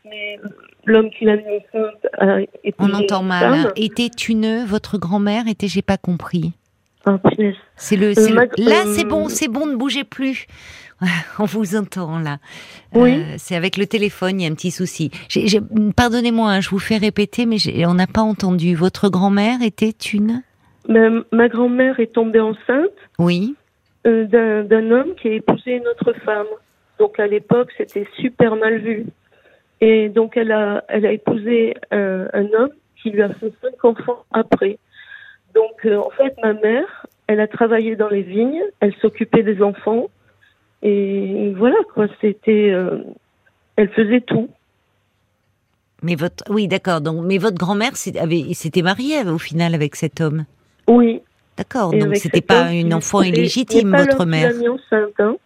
mais 0.06 0.38
l'homme 0.86 1.10
qui 1.12 1.26
l'a 1.26 1.38
mis 1.38 1.44
enceinte 1.74 2.06
a 2.20 2.42
épousé 2.64 2.92
On 2.92 2.94
entend 2.94 3.24
mal. 3.24 3.62
femme. 3.64 3.72
Était 3.78 4.08
une 4.08 4.66
votre 4.66 4.98
grand-mère 4.98 5.48
était 5.48 5.68
j'ai 5.70 5.82
pas 5.82 5.98
compris. 5.98 6.52
Ah. 7.06 7.20
C'est 7.76 7.98
le, 7.98 8.14
ma- 8.34 8.46
là, 8.58 8.86
euh, 8.86 8.94
c'est 8.94 9.04
bon, 9.06 9.28
c'est 9.28 9.50
bon, 9.50 9.66
ne 9.66 9.76
bougez 9.76 10.04
plus. 10.06 10.48
On 11.40 11.46
vous 11.46 11.76
entend 11.76 12.20
là. 12.20 12.38
Oui. 12.94 13.14
Euh, 13.22 13.36
c'est 13.38 13.56
avec 13.56 13.78
le 13.78 13.86
téléphone, 13.86 14.40
il 14.40 14.44
y 14.44 14.48
a 14.48 14.52
un 14.52 14.56
petit 14.56 14.72
souci. 14.72 15.12
Pardonnez-moi, 15.96 16.50
hein, 16.52 16.62
je 16.62 16.70
vous 16.70 16.80
fais 16.80 16.98
répéter, 16.98 17.46
mais 17.46 17.58
on 17.86 17.94
n'a 17.96 18.08
pas 18.08 18.22
entendu. 18.22 18.76
Votre 18.76 19.10
grand-mère 19.10 19.62
était 19.62 19.90
une? 20.14 20.44
Ma, 20.88 21.10
ma 21.32 21.48
grand-mère 21.50 22.00
est 22.00 22.14
tombée 22.14 22.40
enceinte 22.42 22.92
Oui. 23.20 23.56
euh, 24.06 24.26
d'un 24.26 24.64
d'un 24.64 24.92
homme 24.92 25.16
qui 25.22 25.30
a 25.30 25.32
épousé 25.34 25.78
une 25.78 25.88
autre 25.88 26.14
femme. 26.26 26.48
Donc 27.00 27.20
à 27.20 27.28
l'époque, 27.28 27.70
c'était 27.78 28.08
super 28.20 28.56
mal 28.56 28.80
vu. 28.80 29.06
Et 29.82 30.10
donc 30.10 30.38
elle 30.38 30.52
a, 30.52 30.84
elle 30.90 31.06
a 31.06 31.12
épousé 31.12 31.76
un, 31.92 32.28
un 32.34 32.46
homme 32.58 32.70
qui 33.02 33.10
lui 33.12 33.22
a 33.22 33.30
fait 33.30 33.52
cinq 33.62 33.84
enfants 33.84 34.24
après. 34.32 34.78
Donc 35.56 35.86
euh, 35.86 35.98
en 35.98 36.10
fait, 36.12 36.34
ma 36.44 36.54
mère, 36.54 37.06
elle 37.28 37.40
a 37.40 37.48
travaillé 37.48 37.96
dans 37.96 38.10
les 38.10 38.22
vignes, 38.22 38.62
elle 38.80 38.94
s'occupait 39.02 39.44
des 39.44 39.62
enfants. 39.62 40.08
Et 40.86 41.54
voilà 41.58 41.78
quoi, 41.94 42.08
c'était, 42.20 42.70
euh, 42.72 42.98
elle 43.78 43.90
faisait 43.90 44.22
tout. 44.22 44.50
Mais 46.02 46.16
votre, 46.16 46.44
oui, 46.50 46.68
d'accord. 46.68 47.00
Donc, 47.00 47.24
mais 47.26 47.38
votre 47.38 47.58
grand-mère 47.58 47.96
s'était 47.96 48.82
mariée 48.82 49.24
au 49.24 49.38
final 49.38 49.74
avec 49.74 49.96
cet 49.96 50.20
homme? 50.20 50.44
Oui. 50.88 51.22
D'accord. 51.58 51.92
Donc, 51.94 52.18
c'était 52.18 52.42
pas 52.42 52.68
homme 52.68 52.74
une 52.74 52.94
enfant 52.94 53.22
illégitime, 53.22 53.92
pas 53.92 54.04
votre 54.04 54.26
mère. 54.26 54.52
enceinte, 54.70 55.14
hein. 55.20 55.38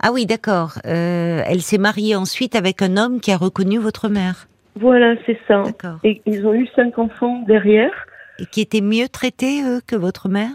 Ah 0.00 0.12
oui, 0.12 0.26
d'accord. 0.26 0.74
Euh, 0.86 1.42
elle 1.44 1.60
s'est 1.60 1.78
mariée 1.78 2.14
ensuite 2.14 2.54
avec 2.54 2.82
un 2.82 2.96
homme 2.96 3.20
qui 3.20 3.32
a 3.32 3.36
reconnu 3.36 3.78
votre 3.78 4.08
mère. 4.08 4.46
Voilà, 4.76 5.16
c'est 5.26 5.38
ça. 5.48 5.62
D'accord. 5.62 5.98
Et 6.04 6.22
ils 6.24 6.46
ont 6.46 6.54
eu 6.54 6.68
cinq 6.76 6.96
enfants 7.00 7.42
derrière. 7.48 8.06
Et 8.38 8.46
qui 8.46 8.60
était 8.60 8.80
mieux 8.80 9.08
traité 9.08 9.64
eux, 9.64 9.80
que 9.84 9.96
votre 9.96 10.28
mère? 10.28 10.52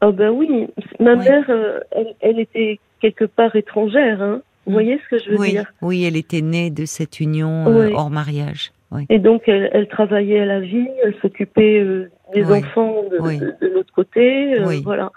Ah 0.00 0.10
ben 0.10 0.30
oui, 0.30 0.66
ma 0.98 1.14
Oui. 1.14 1.24
mère, 1.24 1.44
euh, 1.48 1.78
elle, 1.92 2.16
elle 2.20 2.40
était 2.40 2.80
quelque 3.04 3.24
part 3.26 3.54
étrangère. 3.54 4.22
Hein. 4.22 4.40
Vous 4.64 4.70
Mm. 4.70 4.74
voyez 4.74 4.98
ce 5.04 5.08
que 5.16 5.22
je 5.22 5.30
veux 5.30 5.38
Oui, 5.38 5.50
dire? 5.50 5.72
Oui, 5.82 6.04
elle 6.04 6.16
était 6.16 6.40
née 6.40 6.70
de 6.70 6.86
cette 6.86 7.20
union 7.20 7.66
euh, 7.68 7.88
Oui. 7.88 7.92
hors 7.94 8.08
mariage. 8.10 8.72
Oui. 8.92 9.04
Et 9.10 9.18
donc, 9.18 9.42
elle, 9.46 9.68
elle 9.72 9.88
travaillait 9.88 10.40
à 10.40 10.46
la 10.46 10.60
vigne, 10.60 10.88
elle 11.04 11.14
s'occupait 11.20 11.80
euh, 11.80 12.10
des 12.32 12.42
Oui. 12.44 12.58
enfants 12.60 13.02
de, 13.10 13.18
Oui. 13.20 13.38
de- 13.38 13.54
de 13.60 13.66
l'autre 13.74 13.92
côté. 13.92 14.54
euh. 14.58 14.80
Voilà. 14.82 15.10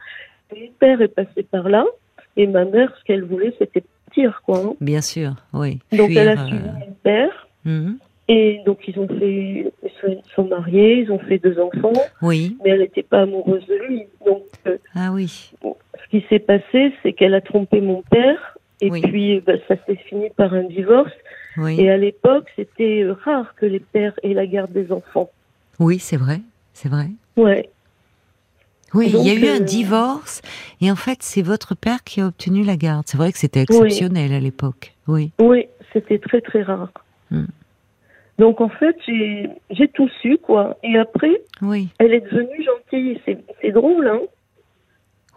Mon 0.51 0.67
père 0.79 1.01
est 1.01 1.08
passé 1.08 1.44
par 1.50 1.70
là, 1.70 1.86
et 2.36 2.46
ma 2.48 2.65
mère, 2.65 2.94
ce 3.00 3.03
qu'elle 3.06 3.24
voulait, 3.24 3.53
c'était 3.60 3.84
partir, 4.06 4.41
quoi. 4.46 4.58
hein. 4.60 4.74
Bien 4.82 5.01
sûr, 5.01 5.32
oui. 5.53 5.79
Donc, 5.94 6.08
Fuir, 6.10 6.22
elle 6.22 6.27
a 6.29 6.41
euh, 6.41 6.48
suivi 6.48 6.63
mon 6.63 6.96
père, 7.03 7.48
mhm. 7.65 7.98
Et 8.27 8.60
donc 8.65 8.79
ils 8.88 9.00
ont 9.00 9.07
fait, 9.07 9.72
ils 9.84 10.22
sont- 10.36 10.48
mariés, 10.48 11.00
ils 11.01 11.12
ont 11.12 11.19
fait 11.19 11.38
deux 11.39 11.60
enfants, 11.60 11.93
Oui. 12.22 12.57
mais 12.63 12.72
elle 12.72 12.79
n'était 12.79 13.03
pas 13.03 13.22
amoureuse 13.22 13.65
de 13.67 13.75
lui. 13.88 14.03
Donc, 14.25 14.43
euh, 14.67 14.77
Ah 14.96 15.12
oui. 15.12 15.51
ce 15.62 16.10
qui 16.10 16.25
s'est 16.29 16.39
passé, 16.39 16.93
c'est 17.03 17.13
qu'elle 17.13 17.34
a 17.34 17.41
trompé 17.41 17.81
mon 17.81 18.01
père, 18.03 18.57
et 18.81 18.89
Oui. 18.91 19.01
puis 19.01 19.39
bah, 19.41 19.53
ça 19.67 19.75
s'est 19.86 19.96
fini 19.96 20.29
par 20.36 20.53
un 20.53 20.63
divorce. 20.63 21.12
Oui. 21.57 21.79
Et 21.79 21.89
à 21.89 21.98
l'époque, 21.98 22.48
c'était 22.55 23.01
euh, 23.03 23.13
rare 23.25 23.55
que 23.55 23.65
les 23.65 23.79
pères 23.79 24.13
aient 24.24 24.34
la 24.36 24.46
garde 24.46 24.72
des 24.72 24.91
enfants. 24.91 25.29
Oui, 25.79 25.98
c'est 26.00 26.17
vrai. 26.17 26.41
C'est 26.74 26.89
vrai. 26.89 27.07
Ouais. 27.36 27.69
Oui, 28.93 29.12
Donc, 29.12 29.25
il 29.25 29.27
y 29.27 29.31
a 29.31 29.39
eu 29.39 29.48
un 29.50 29.62
euh, 29.62 29.65
divorce 29.65 30.41
et 30.79 30.89
en 30.91 30.96
fait, 30.96 31.17
c'est 31.22 31.41
votre 31.41 31.75
père 31.75 32.03
qui 32.03 32.22
a 32.22 32.27
obtenu 32.27 32.63
la 32.63 32.77
garde. 32.77 33.03
C'est 33.07 33.17
vrai 33.17 33.31
que 33.31 33.38
c'était 33.39 33.62
exceptionnel 33.63 34.31
à 34.31 34.39
l'époque. 34.39 34.93
Oui. 35.07 35.31
Oui, 35.39 35.65
c'était 35.93 36.19
très 36.19 36.39
très 36.41 36.62
rare. 36.62 36.91
Hmm. 37.31 37.46
Donc 38.38 38.62
en 38.62 38.70
fait, 38.70 38.96
j'ai 39.08 39.88
tout 39.94 40.10
su, 40.22 40.38
quoi. 40.38 40.77
Et 40.84 40.98
après, 40.98 41.41
Oui. 41.62 41.89
elle 42.00 42.13
est 42.13 42.22
devenue 42.22 42.63
gentille. 42.63 43.20
C'est 43.25 43.38
c'est 43.62 43.72
drôle, 43.72 44.08
hein. 44.08 44.20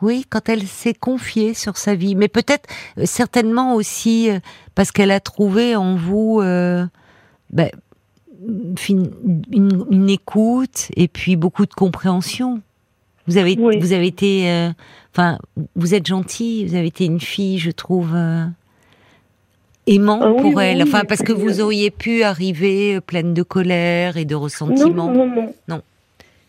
Oui, 0.03 0.25
quand 0.29 0.49
elle 0.49 0.63
s'est 0.63 0.95
confiée 0.95 1.53
sur 1.55 1.77
sa 1.77 1.95
vie, 1.95 2.15
mais 2.15 2.29
peut-être 2.29 2.69
euh, 2.99 3.03
certainement 3.05 3.75
aussi 3.75 4.31
euh, 4.31 4.39
parce 4.75 4.93
qu'elle 4.93 5.11
a 5.11 5.21
trouvé 5.21 5.77
en 5.77 5.95
vous 5.97 6.41
euh, 6.41 6.87
ben, 7.51 7.71
une, 8.89 9.11
une 9.91 10.09
écoute 10.09 10.89
et 10.97 11.07
puis 11.09 11.37
beaucoup 11.37 11.67
de 11.67 11.75
compréhension. 11.75 12.63
Vous 13.27 13.37
avez, 13.37 13.57
Oui. 13.59 13.79
vous 13.79 13.93
avez 13.93 14.07
été, 14.07 14.51
euh, 14.51 14.71
enfin, 15.13 15.39
vous 15.77 15.95
êtes 15.95 16.07
gentille. 16.07 16.65
Vous 16.67 16.75
avez 16.75 16.87
été 16.87 17.05
une 17.05 17.21
fille, 17.21 17.59
je 17.59 17.71
trouve, 17.71 18.13
euh, 18.15 18.45
aimante 19.87 20.23
Ah 20.25 20.31
oui, 20.33 20.41
pour 20.43 20.61
elle. 20.63 20.77
oui, 20.79 20.83
Enfin, 20.83 21.03
parce 21.09 21.23
que 21.23 21.33
vous 21.33 21.61
auriez 21.61 21.91
pu 21.91 22.23
arriver 22.23 22.97
euh, 22.97 23.01
pleine 23.01 23.35
de 23.35 23.43
colère 23.43 24.17
et 24.17 24.25
de 24.25 24.35
Non, 24.35 24.41
ressentiment. 24.41 25.11
non, 25.13 25.53
non. 25.69 25.83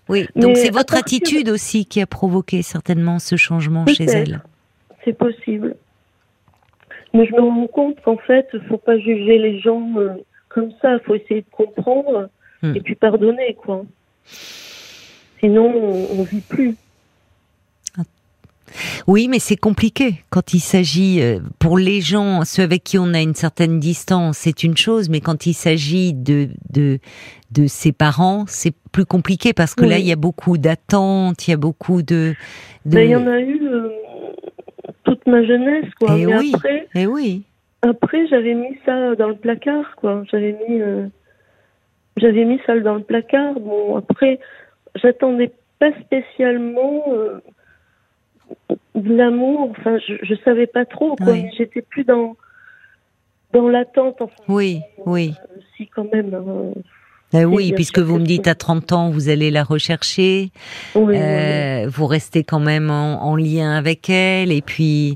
Oui, 0.10 0.28
donc 0.36 0.58
c'est 0.58 0.72
votre 0.72 0.94
partir- 0.94 1.18
attitude 1.20 1.50
aussi 1.50 1.86
qui 1.86 2.02
a 2.02 2.06
provoqué 2.08 2.62
certainement 2.64 3.20
ce 3.20 3.36
changement 3.38 3.86
chez 3.88 4.06
elle. 4.06 4.42
C'est 5.06 5.18
possible. 5.18 5.76
Mais 7.14 7.26
je 7.26 7.34
me 7.34 7.42
rends 7.42 7.68
compte 7.68 8.02
qu'en 8.02 8.18
fait, 8.18 8.48
il 8.54 8.62
faut 8.70 8.78
pas 8.78 8.98
juger 8.98 9.38
les 9.38 9.60
gens 9.60 9.90
euh, 9.98 10.10
comme 10.50 10.72
ça. 10.82 10.94
Il 10.94 11.00
faut 11.06 11.16
essayer 11.16 11.42
de 11.42 11.46
comprendre 11.52 12.30
Hmm. 12.64 12.76
et 12.76 12.80
puis 12.82 12.94
pardonner, 12.94 13.56
quoi. 13.56 13.84
Sinon, 15.40 15.66
on, 15.76 16.20
on 16.20 16.24
vit 16.24 16.42
plus. 16.42 16.76
Oui, 19.08 19.28
mais 19.28 19.40
c'est 19.40 19.56
compliqué 19.58 20.24
quand 20.30 20.54
il 20.54 20.60
s'agit 20.60 21.22
euh, 21.22 21.40
pour 21.60 21.78
les 21.78 22.02
gens, 22.02 22.44
ceux 22.46 22.64
avec 22.64 22.84
qui 22.84 22.98
on 22.98 23.14
a 23.14 23.22
une 23.22 23.36
certaine 23.36 23.80
distance, 23.80 24.38
c'est 24.38 24.64
une 24.64 24.78
chose, 24.78 25.10
mais 25.10 25.22
quand 25.22 25.46
il 25.46 25.54
s'agit 25.54 26.14
de 26.14 26.50
de 26.72 27.00
de 27.52 27.68
ses 27.68 27.92
parents, 27.92 28.46
c'est 28.48 28.74
plus 28.92 29.06
compliqué 29.06 29.54
parce 29.54 29.76
que 29.76 29.86
là 29.86 29.98
il 29.98 30.06
y 30.06 30.12
a 30.12 30.16
beaucoup 30.16 30.58
d'attentes, 30.58 31.48
il 31.48 31.52
y 31.52 31.54
a 31.54 31.58
beaucoup 31.58 32.02
de. 32.02 32.34
de... 32.86 32.96
Ben, 32.96 33.02
il 33.02 33.12
y 33.12 33.16
en 33.16 33.28
a 33.28 33.40
eu 33.40 33.62
euh, 33.68 33.90
toute 35.04 35.26
ma 35.28 35.44
jeunesse, 35.44 35.86
quoi. 36.00 36.16
Eh 36.18 36.26
Mais 36.26 36.38
oui. 36.38 36.52
après, 36.56 36.88
Eh 36.96 37.08
oui, 37.08 37.44
après 37.82 38.28
j'avais 38.28 38.54
mis 38.54 38.78
ça 38.86 39.16
dans 39.16 39.30
le 39.30 39.36
placard, 39.36 39.96
quoi. 39.98 40.24
J'avais 40.32 40.56
mis, 40.68 40.82
euh, 40.82 41.08
j'avais 42.18 42.46
mis 42.46 42.60
ça 42.66 42.80
dans 42.80 42.96
le 42.96 43.04
placard. 43.04 43.54
Bon, 43.60 43.98
après, 43.98 44.40
j'attendais 44.96 45.52
pas 45.80 45.92
spécialement 46.02 47.04
euh, 47.12 47.40
l'amour. 48.96 49.72
Enfin, 49.72 49.98
je, 50.08 50.14
je 50.24 50.36
savais 50.44 50.68
pas 50.68 50.86
trop, 50.86 51.16
quoi. 51.16 51.34
Oui. 51.34 51.44
Mais 51.44 51.52
J'étais 51.58 51.82
plus 51.82 52.04
dans 52.04 52.36
dans 53.54 53.68
l'attente. 53.68 54.16
Enfin, 54.22 54.34
oui, 54.48 54.82
oui. 55.06 55.34
euh, 55.56 55.60
si 55.76 55.88
quand 55.88 56.12
même. 56.14 56.34
hein. 56.34 56.72
Eh 57.34 57.46
oui, 57.46 57.72
puisque 57.74 58.00
vous 58.00 58.20
me 58.20 58.26
dites 58.26 58.48
à 58.48 58.56
30 58.56 58.92
ans, 58.92 59.10
vous 59.10 59.30
allez 59.30 59.52
la 59.52 59.64
rechercher. 59.64 60.52
Oui, 60.96 61.02
oui, 61.04 61.14
oui. 61.14 61.18
Euh, 61.18 61.88
vous 61.90 62.06
restez 62.06 62.44
quand 62.44 62.60
même 62.60 62.90
en, 62.92 63.24
en 63.24 63.36
lien 63.38 63.72
avec 63.78 64.10
elle 64.10 64.52
et 64.52 64.62
puis 64.62 65.16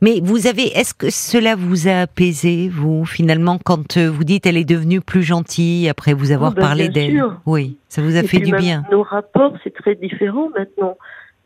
mais 0.00 0.20
vous 0.22 0.46
avez 0.46 0.62
est-ce 0.78 0.94
que 0.94 1.10
cela 1.10 1.56
vous 1.56 1.88
a 1.88 2.02
apaisé 2.02 2.68
vous 2.68 3.04
finalement 3.04 3.58
quand 3.58 3.96
euh, 3.96 4.08
vous 4.08 4.22
dites 4.22 4.46
elle 4.46 4.56
est 4.56 4.64
devenue 4.64 5.00
plus 5.00 5.24
gentille 5.24 5.88
après 5.88 6.12
vous 6.14 6.30
avoir 6.30 6.52
Oh, 6.52 6.54
ben, 6.54 6.62
parlé 6.62 6.88
d'elle? 6.88 7.20
oui 7.46 7.76
ça 7.88 8.00
vous 8.02 8.14
a 8.16 8.20
Et 8.20 8.26
fait 8.28 8.38
du 8.38 8.52
bien 8.54 8.84
Nos 8.92 9.02
rapports, 9.02 9.54
c'est 9.64 9.74
très 9.74 9.96
différent 9.96 10.50
maintenant. 10.56 10.96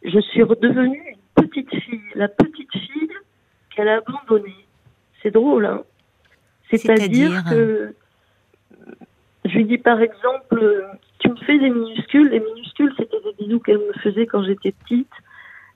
Je 0.04 0.20
suis 0.20 0.42
redevenue 0.42 1.16
petite 1.48 1.74
fille, 1.74 2.00
la 2.14 2.28
petite 2.28 2.72
fille 2.72 3.10
qu'elle 3.74 3.88
a 3.88 3.98
abandonnée. 3.98 4.66
C'est 5.22 5.30
drôle, 5.30 5.66
hein 5.66 5.82
C'est-à-dire 6.70 7.44
que 7.48 7.94
je 9.44 9.50
lui 9.56 9.64
dis 9.64 9.78
par 9.78 10.00
exemple, 10.00 10.86
tu 11.18 11.30
me 11.30 11.36
fais 11.36 11.58
des 11.58 11.70
minuscules. 11.70 12.28
Les 12.30 12.40
minuscules, 12.40 12.92
c'était 12.98 13.20
des 13.20 13.44
bisous 13.44 13.60
qu'elle 13.60 13.78
me 13.78 13.92
faisait 14.02 14.26
quand 14.26 14.42
j'étais 14.42 14.72
petite. 14.72 15.10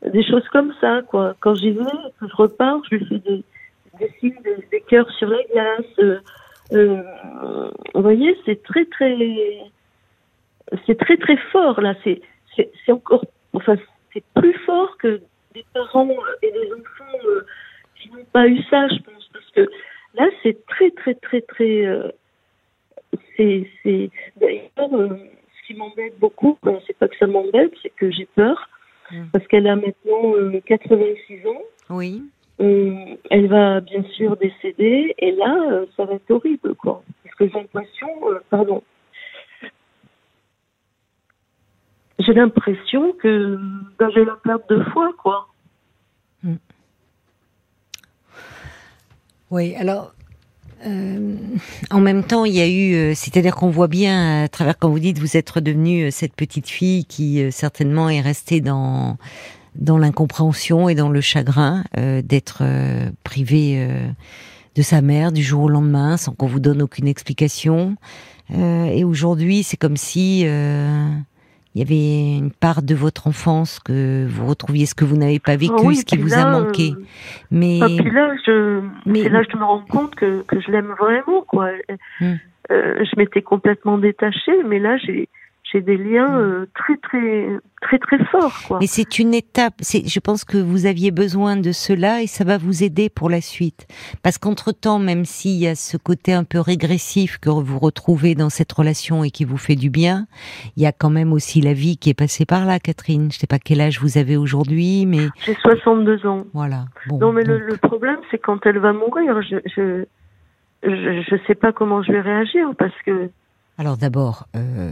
Des 0.04 0.24
choses 0.24 0.46
comme 0.48 0.72
ça, 0.80 1.02
quoi. 1.02 1.34
Quand 1.40 1.54
j'y 1.54 1.70
vais, 1.70 1.84
que 2.20 2.28
je 2.28 2.36
repars, 2.36 2.80
je 2.90 2.96
lui 2.96 3.06
fais 3.06 3.18
des, 3.18 3.44
des 3.98 4.12
signes, 4.20 4.40
des, 4.44 4.56
des 4.70 4.80
cœurs 4.82 5.10
sur 5.12 5.28
la 5.28 5.42
glace. 5.52 5.84
euh, 5.98 6.18
euh, 6.72 7.70
vous 7.94 8.02
voyez, 8.02 8.36
c'est 8.44 8.62
très, 8.62 8.84
très 8.86 9.16
c'est 10.86 10.98
très 10.98 11.16
très 11.16 11.36
fort 11.52 11.80
là. 11.80 11.94
C'est 12.02 12.20
c'est 12.56 12.92
encore, 12.92 13.24
enfin 13.52 13.76
c'est 14.12 14.24
plus 14.34 14.54
fort 14.64 14.96
que 14.98 15.20
des 15.56 15.64
parents 15.74 16.08
et 16.42 16.50
des 16.52 16.68
enfants 16.72 17.18
euh, 17.28 17.46
qui 17.96 18.10
n'ont 18.10 18.24
pas 18.32 18.46
eu 18.46 18.58
ça, 18.70 18.86
je 18.88 18.98
pense, 19.02 19.28
parce 19.32 19.50
que 19.56 19.62
là 20.14 20.28
c'est 20.42 20.56
très 20.66 20.90
très 20.90 21.14
très 21.14 21.40
très. 21.42 21.86
euh, 21.86 22.10
c'est 23.36 23.68
c'est 23.82 24.10
d'ailleurs 24.36 24.94
euh, 24.94 25.08
ce 25.60 25.66
qui 25.66 25.74
m'embête 25.74 26.18
beaucoup. 26.18 26.58
ben, 26.62 26.78
c'est 26.86 26.96
pas 26.98 27.08
que 27.08 27.16
ça 27.16 27.26
m'embête, 27.26 27.72
c'est 27.82 27.90
que 28.00 28.10
j'ai 28.10 28.26
peur 28.34 28.68
Mm. 29.12 29.26
parce 29.32 29.46
qu'elle 29.46 29.68
a 29.68 29.76
maintenant 29.76 30.34
euh, 30.34 30.60
86 30.66 31.46
ans. 31.46 31.62
oui 31.90 32.24
Euh, 32.60 33.14
elle 33.30 33.46
va 33.46 33.80
bien 33.80 34.02
sûr 34.16 34.36
décéder 34.36 35.14
et 35.18 35.30
là 35.30 35.52
euh, 35.70 35.86
ça 35.96 36.06
va 36.06 36.14
être 36.14 36.28
horrible 36.30 36.74
quoi. 36.74 37.02
Parce 37.22 37.34
que 37.36 37.46
j'ai 37.46 37.54
l'impression, 37.60 38.08
euh, 38.30 38.40
pardon, 38.50 38.82
j'ai 42.26 42.34
l'impression 42.34 43.12
que 43.22 43.58
ben, 43.98 44.10
je 44.10 44.20
vais 44.20 44.26
la 44.26 44.36
perdre 44.42 44.64
deux 44.68 44.84
fois 44.86 45.12
quoi. 45.22 45.48
oui 49.50 49.74
alors 49.76 50.12
euh, 50.84 51.36
en 51.90 52.00
même 52.00 52.22
temps, 52.22 52.44
il 52.44 52.52
y 52.52 52.60
a 52.60 52.68
eu, 52.68 52.94
euh, 52.94 53.12
c'est-à-dire 53.14 53.54
qu'on 53.54 53.70
voit 53.70 53.88
bien 53.88 54.44
à 54.44 54.48
travers 54.48 54.78
quand 54.78 54.90
vous 54.90 54.98
dites 54.98 55.18
vous 55.18 55.36
êtes 55.36 55.48
redevenue 55.48 56.04
euh, 56.04 56.10
cette 56.10 56.34
petite 56.34 56.68
fille 56.68 57.06
qui 57.06 57.50
certainement 57.50 58.10
est 58.10 58.20
restée 58.20 58.60
dans 58.60 59.16
dans 59.74 59.98
l'incompréhension 59.98 60.88
et 60.88 60.94
dans 60.94 61.10
le 61.10 61.20
chagrin 61.20 61.84
d'être 62.24 62.62
privée 63.24 63.86
de 64.74 64.80
sa 64.80 65.02
mère 65.02 65.32
du 65.32 65.42
jour 65.42 65.64
au 65.64 65.68
lendemain 65.68 66.16
sans 66.16 66.32
qu'on 66.32 66.46
vous 66.46 66.60
donne 66.60 66.80
aucune 66.80 67.06
explication. 67.06 67.96
Et 68.54 69.04
aujourd'hui, 69.04 69.62
c'est 69.64 69.76
comme 69.76 69.98
si 69.98 70.46
il 71.76 71.80
y 71.80 71.82
avait 71.82 72.38
une 72.38 72.50
part 72.50 72.80
de 72.80 72.94
votre 72.94 73.26
enfance 73.26 73.80
que 73.80 74.26
vous 74.26 74.46
retrouviez 74.46 74.86
ce 74.86 74.94
que 74.94 75.04
vous 75.04 75.18
n'avez 75.18 75.38
pas 75.38 75.56
vécu, 75.56 75.74
Ah 75.76 75.82
oui, 75.84 75.96
ce 75.96 76.06
qui 76.06 76.16
vous 76.16 76.28
là, 76.28 76.48
a 76.48 76.50
manqué. 76.62 76.92
euh, 76.96 77.02
Mais 77.50 77.80
ah, 77.82 77.86
puis 77.86 78.10
là, 78.10 78.34
je, 78.46 78.80
Mais- 79.04 79.28
là 79.28 79.42
je 79.42 79.56
me 79.58 79.62
rends 79.62 79.84
compte 79.86 80.14
que, 80.14 80.40
que 80.44 80.58
je 80.58 80.70
l'aime 80.70 80.94
vraiment 80.98 81.42
quoi. 81.42 81.68
Hmm. 82.20 82.36
Euh, 82.70 83.04
je 83.04 83.10
m'étais 83.18 83.42
complètement 83.42 83.98
détachée, 83.98 84.62
mais 84.66 84.78
là 84.78 84.96
j'ai 84.96 85.28
j'ai 85.76 85.82
des 85.82 85.98
liens 85.98 86.40
euh, 86.40 86.66
très 86.74 86.96
très 86.96 87.48
très 87.82 87.98
très 87.98 88.24
forts 88.26 88.62
quoi. 88.66 88.78
Mais 88.80 88.86
c'est 88.86 89.18
une 89.18 89.34
étape. 89.34 89.74
C'est, 89.80 90.08
je 90.08 90.20
pense 90.20 90.44
que 90.44 90.56
vous 90.56 90.86
aviez 90.86 91.10
besoin 91.10 91.56
de 91.56 91.70
cela 91.72 92.22
et 92.22 92.26
ça 92.26 92.44
va 92.44 92.56
vous 92.56 92.82
aider 92.82 93.10
pour 93.10 93.28
la 93.28 93.42
suite. 93.42 93.86
Parce 94.22 94.38
qu'entre 94.38 94.72
temps, 94.72 94.98
même 94.98 95.26
s'il 95.26 95.58
y 95.58 95.66
a 95.66 95.74
ce 95.74 95.98
côté 95.98 96.32
un 96.32 96.44
peu 96.44 96.60
régressif 96.60 97.38
que 97.38 97.50
vous 97.50 97.78
retrouvez 97.78 98.34
dans 98.34 98.48
cette 98.48 98.72
relation 98.72 99.22
et 99.22 99.30
qui 99.30 99.44
vous 99.44 99.58
fait 99.58 99.74
du 99.76 99.90
bien, 99.90 100.26
il 100.76 100.82
y 100.82 100.86
a 100.86 100.92
quand 100.92 101.10
même 101.10 101.32
aussi 101.34 101.60
la 101.60 101.74
vie 101.74 101.98
qui 101.98 102.08
est 102.08 102.18
passée 102.18 102.46
par 102.46 102.64
là, 102.64 102.78
Catherine. 102.78 103.30
Je 103.30 103.36
sais 103.38 103.46
pas 103.46 103.58
quel 103.58 103.82
âge 103.82 104.00
vous 104.00 104.16
avez 104.16 104.38
aujourd'hui, 104.38 105.04
mais 105.04 105.28
J'ai 105.44 105.54
62 105.54 106.26
ans. 106.26 106.46
voilà. 106.54 106.86
Bon, 107.08 107.18
Non, 107.18 107.32
mais 107.32 107.44
le 107.44 107.76
problème, 107.76 108.18
c'est 108.30 108.38
quand 108.38 108.64
elle 108.64 108.78
va 108.78 108.94
mourir, 108.94 109.42
je, 109.42 109.56
je, 109.76 110.04
je, 110.82 111.22
je 111.28 111.36
sais 111.46 111.54
pas 111.54 111.72
comment 111.72 112.02
je 112.02 112.12
vais 112.12 112.20
réagir 112.22 112.70
parce 112.78 112.94
que 113.04 113.30
Alors 113.78 113.98
d'abord, 113.98 114.46
euh, 114.56 114.90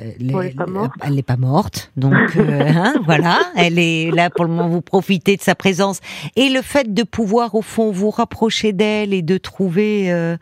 elle, 0.00 0.54
pas 0.56 1.10
n'est 1.10 1.22
pas 1.22 1.36
morte, 1.36 1.92
donc 1.98 2.14
euh, 2.38 2.62
hein, 2.66 2.94
voilà, 3.04 3.42
elle 3.56 3.78
est 3.78 4.10
là 4.10 4.30
pour 4.30 4.46
le 4.46 4.50
moment. 4.50 4.70
Vous 4.70 4.80
profitez 4.80 5.36
de 5.36 5.42
sa 5.42 5.54
présence 5.54 6.00
et 6.34 6.48
le 6.48 6.62
fait 6.62 6.94
de 6.94 7.02
pouvoir 7.02 7.54
au 7.54 7.60
fond 7.60 7.90
vous 7.90 8.08
rapprocher 8.08 8.72
d'elle 8.72 9.12
et 9.12 9.20
de 9.20 9.36
trouver 9.36 10.10
euh, 10.10 10.38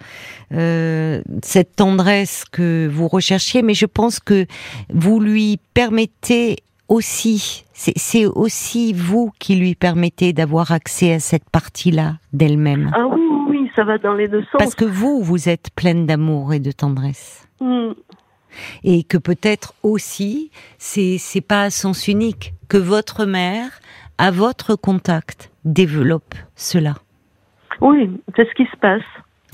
euh, 0.52 1.20
cette 1.42 1.74
tendresse 1.74 2.44
que 2.44 2.88
vous 2.92 3.08
recherchiez. 3.08 3.62
Mais 3.62 3.74
je 3.74 3.86
pense 3.86 4.20
que 4.20 4.46
vous 4.90 5.18
lui 5.18 5.58
permettez 5.74 6.58
aussi, 6.88 7.64
c'est 7.72 8.26
aussi 8.26 8.92
vous 8.92 9.32
qui 9.38 9.56
lui 9.56 9.74
permettez 9.74 10.32
d'avoir 10.32 10.72
accès 10.72 11.14
à 11.14 11.20
cette 11.20 11.48
partie-là 11.50 12.14
d'elle-même, 12.32 12.90
ah 12.94 13.06
oui, 13.06 13.20
oui, 13.48 13.70
ça 13.74 13.84
va 13.84 13.98
dans 13.98 14.14
les 14.14 14.28
deux 14.28 14.42
sens. 14.42 14.58
parce 14.58 14.74
que 14.74 14.84
vous, 14.84 15.22
vous 15.22 15.48
êtes 15.48 15.70
pleine 15.74 16.06
d'amour 16.06 16.52
et 16.52 16.60
de 16.60 16.72
tendresse 16.72 17.40
Hmm. 17.60 17.92
et 18.82 19.04
que 19.04 19.16
peut-être 19.16 19.74
aussi 19.84 20.50
c'est 20.78 21.18
c'est 21.18 21.40
pas 21.40 21.62
à 21.62 21.70
sens 21.70 22.08
unique 22.08 22.52
que 22.68 22.76
votre 22.76 23.24
mère 23.26 23.80
à 24.18 24.30
votre 24.32 24.74
contact 24.74 25.50
développe 25.64 26.34
cela. 26.56 26.94
Oui, 27.80 28.10
c'est 28.36 28.46
ce 28.48 28.54
qui 28.54 28.64
se 28.70 28.76
passe. 28.76 29.02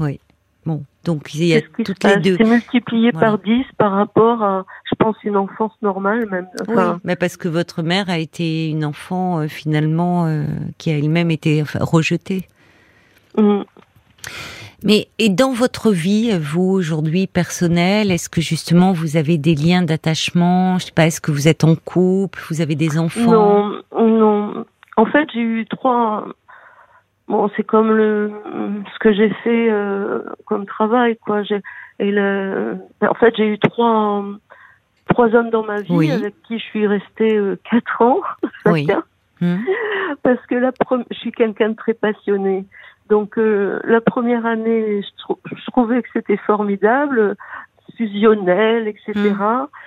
Oui. 0.00 0.18
Bon, 0.66 0.82
donc 1.04 1.34
il 1.34 1.44
y 1.44 1.54
a 1.54 1.62
toutes 1.62 2.04
les 2.04 2.16
deux. 2.18 2.36
C'est 2.36 2.44
multiplié 2.44 3.10
Voilà. 3.12 3.28
par 3.30 3.38
10 3.38 3.64
par 3.78 3.92
rapport 3.92 4.42
à, 4.42 4.66
je 4.90 4.94
pense, 4.96 5.16
une 5.24 5.36
enfance 5.36 5.72
normale 5.80 6.26
même. 6.30 6.46
Oui, 6.68 6.74
Enfin, 6.76 7.00
mais 7.02 7.16
parce 7.16 7.36
que 7.38 7.48
votre 7.48 7.82
mère 7.82 8.10
a 8.10 8.18
été 8.18 8.68
une 8.68 8.84
enfant 8.84 9.40
euh, 9.40 9.48
finalement 9.48 10.26
euh, 10.26 10.44
qui 10.76 10.90
a 10.90 10.98
elle-même 10.98 11.30
été 11.30 11.62
enfin, 11.62 11.78
rejetée. 11.82 12.46
hmm. 13.38 13.62
Mais 14.82 15.08
et 15.18 15.28
dans 15.28 15.52
votre 15.52 15.92
vie, 15.92 16.32
vous 16.38 16.62
aujourd'hui 16.70 17.26
personnelle, 17.26 18.10
est-ce 18.10 18.28
que 18.30 18.40
justement 18.40 18.92
vous 18.92 19.16
avez 19.18 19.36
des 19.36 19.54
liens 19.54 19.82
d'attachement? 19.82 20.78
Je 20.78 20.86
sais 20.86 20.92
pas, 20.92 21.06
est-ce 21.06 21.20
que 21.20 21.30
vous 21.30 21.48
êtes 21.48 21.64
en 21.64 21.74
couple? 21.74 22.38
Vous 22.50 22.60
avez 22.62 22.76
des 22.76 22.98
enfants? 22.98 23.30
Non, 23.30 23.82
non. 23.98 24.64
En 24.96 25.04
fait, 25.06 25.28
j'ai 25.34 25.40
eu 25.40 25.66
trois. 25.66 26.26
Bon, 27.30 27.49
c'est 27.56 27.62
comme 27.62 27.92
le 27.96 28.32
ce 28.92 28.99
que 28.99 29.12
j'ai 29.12 29.30
fait 29.44 29.68
euh, 29.70 30.20
comme 30.46 30.66
travail, 30.66 31.16
quoi. 31.25 31.42
J'ai 31.44 31.60
et 32.00 32.10
le. 32.10 32.76
En 33.02 33.14
fait, 33.14 33.32
j'ai 33.37 33.46
eu 33.46 33.58
trois 33.58 34.25
trois 35.08 35.34
hommes 35.34 35.50
dans 35.50 35.62
ma 35.64 35.80
vie 35.80 35.92
Oui. 35.96 36.10
avec 36.10 36.34
qui 36.42 36.58
je 36.58 36.64
suis 36.64 36.87
restée 36.87 37.37
euh, 37.37 37.56
quatre 37.70 38.02
ans 38.02 38.20
Oui. 38.66 38.87
chacun. 38.87 39.02
Hmm. 39.42 39.56
parce 40.22 40.44
que 40.49 40.54
la 40.54 40.70
pre- 40.70 41.04
je 41.10 41.16
suis 41.16 41.32
quelqu'un 41.32 41.70
de 41.70 41.75
très 41.76 41.94
passionné. 41.94 42.64
Donc 43.08 43.38
euh, 43.38 43.80
la 43.84 44.00
première 44.02 44.44
année, 44.44 45.00
je, 45.02 45.22
trou- 45.22 45.38
je 45.50 45.64
trouvais 45.70 46.02
que 46.02 46.08
c'était 46.12 46.37
formidable, 46.37 47.37
fusionnel, 47.96 48.87
etc. 48.88 49.34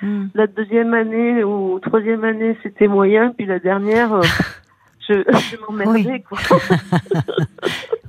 Hmm. 0.02 0.26
La 0.34 0.48
deuxième 0.48 0.94
année 0.94 1.44
ou 1.44 1.80
troisième 1.80 2.24
année, 2.24 2.58
c'était 2.64 2.88
moyen, 2.88 3.30
puis 3.32 3.46
la 3.46 3.60
dernière, 3.60 4.12
je, 5.08 5.14
je 5.52 5.58
m'emmerdais. 5.62 6.24
quoi. 6.28 6.38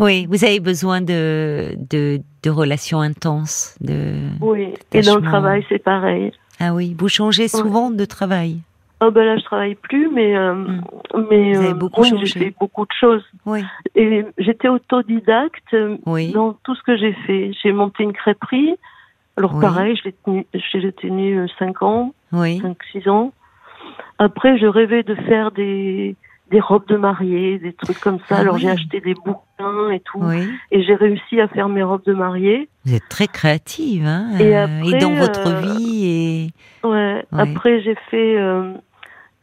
Oui, 0.00 0.26
vous 0.28 0.44
avez 0.44 0.58
besoin 0.58 1.00
de, 1.00 1.76
de, 1.88 2.20
de 2.42 2.50
relations 2.50 3.00
intenses. 3.00 3.76
De... 3.80 4.28
Oui, 4.40 4.74
et 4.92 5.02
dans 5.02 5.16
le 5.16 5.22
travail, 5.22 5.64
c'est 5.68 5.78
pareil. 5.82 6.32
Ah 6.58 6.74
oui, 6.74 6.96
vous 6.98 7.08
changez 7.08 7.46
souvent 7.46 7.90
de 7.90 8.04
travail. 8.04 8.58
Oh 9.00 9.10
ben 9.12 9.24
là, 9.24 9.36
je 9.36 9.44
travaille 9.44 9.74
plus, 9.76 10.08
mais 10.12 10.36
euh, 10.36 10.54
Mm. 10.54 11.26
mais 11.30 11.56
euh, 11.56 11.74
beaucoup 11.74 12.02
oui, 12.02 12.08
changé. 12.10 12.26
j'ai 12.26 12.38
fait 12.40 12.54
beaucoup 12.58 12.84
de 12.86 12.92
choses. 12.98 13.24
Oui, 13.46 13.62
Et 13.94 14.24
j'étais 14.38 14.68
autodidacte 14.68 15.74
euh, 15.74 15.96
oui. 16.06 16.32
dans 16.32 16.54
tout 16.64 16.74
ce 16.74 16.82
que 16.82 16.96
j'ai 16.96 17.12
fait. 17.26 17.52
J'ai 17.62 17.72
monté 17.72 18.02
une 18.02 18.12
crêperie. 18.12 18.74
Alors 19.36 19.58
pareil, 19.60 19.96
je 19.96 20.04
l'ai 20.08 20.12
tenu, 20.24 20.46
je 20.54 20.78
l'ai 20.78 20.92
tenu 20.92 21.38
euh, 21.38 21.46
cinq 21.58 21.82
ans, 21.82 22.14
Oui. 22.32 22.58
cinq 22.60 22.78
six 22.92 23.08
ans. 23.08 23.32
Après, 24.18 24.58
je 24.58 24.66
rêvais 24.66 25.02
de 25.04 25.14
faire 25.14 25.50
des 25.52 26.16
des 26.54 26.60
robes 26.60 26.86
de 26.86 26.96
mariée, 26.96 27.58
des 27.58 27.72
trucs 27.72 27.98
comme 27.98 28.18
ça. 28.28 28.36
Ah 28.36 28.40
Alors 28.42 28.54
oui. 28.54 28.60
j'ai 28.60 28.70
acheté 28.70 29.00
des 29.00 29.14
bouquins 29.14 29.90
et 29.90 29.98
tout, 29.98 30.20
Oui. 30.22 30.48
et 30.70 30.84
j'ai 30.84 30.94
réussi 30.94 31.40
à 31.40 31.48
faire 31.48 31.68
mes 31.68 31.82
robes 31.82 32.04
de 32.06 32.12
mariée. 32.14 32.68
Vous 32.86 32.94
êtes 32.94 33.08
très 33.08 33.26
créative, 33.26 34.06
hein 34.06 34.28
Et 34.38 34.56
euh, 34.56 34.64
après, 34.64 34.98
dans 35.00 35.14
votre 35.14 35.48
euh, 35.48 35.60
vie 35.60 36.06
et 36.06 36.86
Ouais. 36.88 37.24
Ouais. 37.32 37.40
Après, 37.40 37.80
j'ai 37.82 37.96
fait 38.08 38.36
euh, 38.38 38.72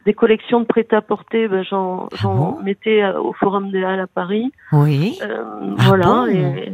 des 0.06 0.14
collections 0.14 0.60
de 0.60 0.64
prêt-à-porter. 0.64 1.48
Ben, 1.48 1.62
j'en 1.62 2.08
Ah 2.14 2.16
bon 2.22 2.58
mettais 2.62 3.04
au 3.16 3.34
Forum 3.34 3.70
des 3.70 3.84
Halles 3.84 4.00
à 4.00 4.06
Paris. 4.06 4.50
oui. 4.72 5.18
Euh, 5.22 5.44
Ah 5.78 5.82
voilà. 5.88 6.06
bon 6.06 6.26
et, 6.28 6.72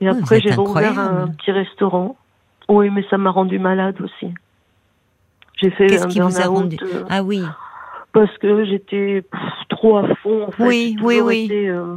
et 0.00 0.08
vous 0.10 0.18
après, 0.18 0.40
j'ai 0.40 0.50
incroyable. 0.52 0.98
un 0.98 1.28
petit 1.28 1.52
restaurant. 1.52 2.16
Oui, 2.68 2.90
mais 2.90 3.04
ça 3.10 3.16
m'a 3.16 3.30
rendu 3.30 3.60
malade 3.60 4.00
aussi. 4.00 4.34
J'ai 5.60 5.70
fait 5.70 6.00
un 6.02 6.08
qui 6.08 6.18
vous 6.18 6.36
a 6.40 6.44
burn-out, 6.48 6.58
rendu 6.62 6.76
Ah 7.08 7.22
oui. 7.22 7.42
Parce 8.12 8.36
que 8.38 8.64
j'étais 8.64 9.24
trop 9.68 9.96
à 9.98 10.14
fond. 10.22 10.44
En 10.48 10.50
fait. 10.50 10.64
Oui, 10.64 10.96
oui, 11.02 11.20
oui. 11.20 11.44
été, 11.46 11.68
euh, 11.68 11.96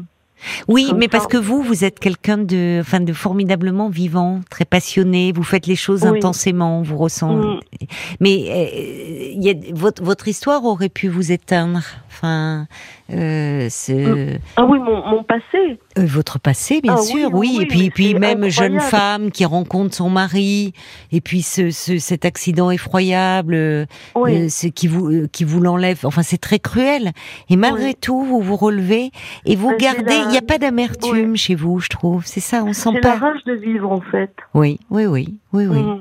Oui, 0.67 0.91
mais 0.95 1.05
ça. 1.05 1.09
parce 1.11 1.27
que 1.27 1.37
vous, 1.37 1.61
vous 1.61 1.83
êtes 1.83 1.99
quelqu'un 1.99 2.37
de, 2.37 2.79
enfin, 2.81 2.99
de 2.99 3.13
formidablement 3.13 3.89
vivant, 3.89 4.41
très 4.49 4.65
passionné. 4.65 5.31
Vous 5.33 5.43
faites 5.43 5.67
les 5.67 5.75
choses 5.75 6.03
Oui. 6.03 6.17
intensément, 6.17 6.81
vous 6.81 6.97
ressentez. 6.97 7.47
Mm. 7.47 7.85
Mais 8.19 8.45
euh, 8.49 9.31
il 9.35 9.43
y 9.43 9.49
a, 9.49 9.53
votre, 9.73 10.03
votre 10.03 10.27
histoire 10.27 10.63
aurait 10.65 10.89
pu 10.89 11.07
vous 11.07 11.31
éteindre. 11.31 11.81
Enfin, 12.09 12.67
euh, 13.13 13.67
c'est- 13.69 14.39
Ah 14.55 14.65
oui, 14.65 14.79
mon, 14.79 15.05
mon 15.07 15.23
passé. 15.23 15.79
euh, 15.97 16.05
votre 16.05 16.39
passé, 16.39 16.81
bien 16.81 16.95
Ah 16.97 17.01
sûr, 17.01 17.29
oui, 17.33 17.49
oui. 17.51 17.55
oui, 17.57 17.63
et 17.63 17.65
puis, 17.67 17.83
mais 17.83 17.89
puis 17.91 18.13
même 18.15 18.49
jeune 18.49 18.79
femme 18.79 19.31
qui 19.31 19.45
rencontre 19.45 19.93
son 19.93 20.09
mari, 20.09 20.73
et 21.11 21.21
puis 21.21 21.41
ce, 21.41 21.69
ce- 21.69 21.99
cet 21.99 22.25
accident 22.25 22.71
effroyable, 22.71 23.53
euh, 23.53 23.85
Oui. 24.15 24.45
euh, 24.45 24.49
ce 24.49 24.67
qui 24.67 24.87
vous 24.87 25.11
euh, 25.11 25.27
qui 25.31 25.43
vous 25.43 25.61
l'enlève. 25.61 25.99
Enfin, 26.03 26.23
c'est 26.23 26.39
très 26.39 26.59
cruel. 26.59 27.11
Et 27.49 27.55
malgré 27.57 27.93
tout, 27.93 28.23
vous 28.23 28.41
vous 28.41 28.55
relevez 28.55 29.11
et 29.45 29.55
vous 29.55 29.69
Ben, 29.69 29.77
gardez. 29.77 30.15
Il 30.23 30.29
n'y 30.29 30.37
a 30.37 30.41
pas 30.41 30.57
d'amertume 30.57 31.35
chez 31.35 31.55
vous, 31.55 31.79
je 31.79 31.89
trouve. 31.89 32.25
C'est 32.25 32.39
ça, 32.39 32.63
on 32.63 32.73
sent 32.73 32.89
C'est 32.93 33.01
la 33.07 33.11
pas. 33.17 33.17
rage 33.27 33.43
de 33.45 33.53
vivre, 33.53 33.91
en 33.91 34.01
fait. 34.01 34.31
Oui, 34.53 34.79
oui, 34.89 35.05
oui, 35.05 35.35
oui, 35.53 35.67
oui. 35.67 35.81
Mm. 35.81 35.99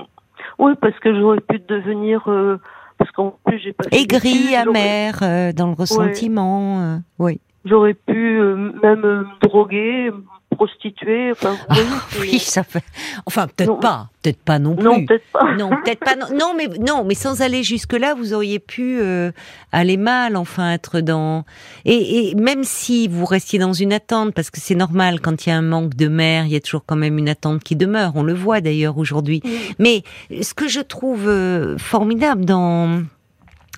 Oui, 0.58 0.72
parce 0.80 0.98
que 1.00 1.12
j'aurais 1.18 1.40
pu 1.40 1.60
devenir. 1.68 2.22
euh, 2.28 2.58
parce 2.98 3.10
qu'en 3.12 3.36
plus, 3.44 3.58
j'ai 3.58 3.72
pas 3.72 3.84
Aigri, 3.92 4.54
amer, 4.54 5.18
euh, 5.22 5.52
dans 5.52 5.68
le 5.68 5.74
ressentiment. 5.74 6.80
euh, 6.80 6.96
oui. 7.18 7.40
J'aurais 7.64 7.94
pu 7.94 8.38
euh, 8.40 8.54
même 8.82 9.04
euh, 9.04 9.20
me 9.22 9.40
droguer, 9.40 10.10
me 10.54 10.56
prostituer. 10.56 11.30
Enfin, 11.32 11.52
vous 11.52 11.58
Ah, 11.68 11.74
voyez, 12.12 12.32
oui, 12.32 12.38
ça 12.38 12.62
fait. 12.64 12.82
Enfin, 13.26 13.46
peut-être 13.46 13.78
pas, 13.80 14.08
peut-être 14.22 14.42
pas 14.42 14.58
non 14.58 14.74
plus. 14.74 14.84
Non, 14.84 15.04
peut-être 15.04 15.24
pas. 15.32 15.54
Non, 15.54 15.70
peut-être 15.70 16.00
pas. 16.00 16.16
Non, 16.16 16.26
non, 16.38 16.54
mais 16.56 16.68
non, 16.78 17.04
mais 17.04 17.14
sans 17.14 17.42
aller 17.42 17.62
jusque 17.62 17.92
là, 17.92 18.14
vous 18.14 18.32
auriez 18.34 18.58
pu 18.58 18.98
euh, 19.00 19.30
aller 19.72 19.96
mal, 19.96 20.36
enfin 20.36 20.72
être 20.72 21.00
dans. 21.00 21.44
Et, 21.84 22.30
et 22.30 22.34
même 22.34 22.64
si 22.64 23.08
vous 23.08 23.24
restiez 23.24 23.58
dans 23.58 23.72
une 23.72 23.92
attente, 23.92 24.34
parce 24.34 24.50
que 24.50 24.60
c'est 24.60 24.74
normal 24.74 25.20
quand 25.20 25.46
il 25.46 25.50
y 25.50 25.52
a 25.52 25.56
un 25.56 25.62
manque 25.62 25.94
de 25.94 26.08
mère, 26.08 26.46
il 26.46 26.52
y 26.52 26.56
a 26.56 26.60
toujours 26.60 26.84
quand 26.86 26.96
même 26.96 27.18
une 27.18 27.28
attente 27.28 27.62
qui 27.62 27.76
demeure. 27.76 28.12
On 28.14 28.22
le 28.22 28.34
voit 28.34 28.60
d'ailleurs 28.60 28.98
aujourd'hui. 28.98 29.42
Mais 29.78 30.02
ce 30.42 30.54
que 30.54 30.68
je 30.68 30.80
trouve 30.80 31.28
euh, 31.28 31.76
formidable 31.78 32.44
dans 32.44 33.02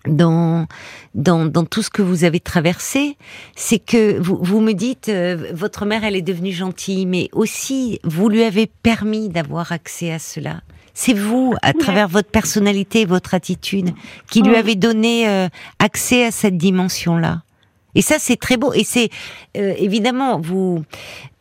dans, 0.09 0.67
dans 1.15 1.47
dans 1.47 1.65
tout 1.65 1.83
ce 1.83 1.91
que 1.91 2.03
vous 2.03 2.25
avez 2.25 2.41
traversé, 2.41 3.17
c'est 3.55 3.79
que 3.79 4.19
vous, 4.19 4.39
vous 4.41 4.61
me 4.61 4.73
dites 4.73 5.09
euh, 5.09 5.51
votre 5.55 5.85
mère 5.87 6.05
elle 6.05 6.17
est 6.17 6.23
devenue 6.23 6.53
gentille, 6.53 7.07
mais 7.07 7.29
aussi 7.33 8.01
vous 8.05 8.29
lui 8.29 8.43
avez 8.43 8.67
permis 8.83 9.29
d'avoir 9.29 9.73
accès 9.73 10.13
à 10.13 10.19
cela. 10.19 10.61
C'est 10.99 11.13
vous, 11.13 11.55
à 11.61 11.75
travers 11.75 12.09
votre 12.09 12.31
personnalité, 12.31 13.03
et 13.03 13.05
votre 13.05 13.35
attitude, 13.35 13.91
qui 14.31 14.41
lui 14.41 14.53
Oui. 14.53 14.57
avez 14.57 14.77
donné 14.77 15.29
euh, 15.29 15.49
accès 15.79 16.25
à 16.25 16.31
cette 16.31 16.57
dimension-là. 16.57 17.43
Et 17.97 18.03
ça, 18.03 18.17
c'est 18.21 18.37
très 18.37 18.57
beau. 18.57 18.73
Et 18.73 18.85
c'est 18.85 19.09
euh, 19.57 19.75
évidemment 19.79 20.39
vous 20.39 20.85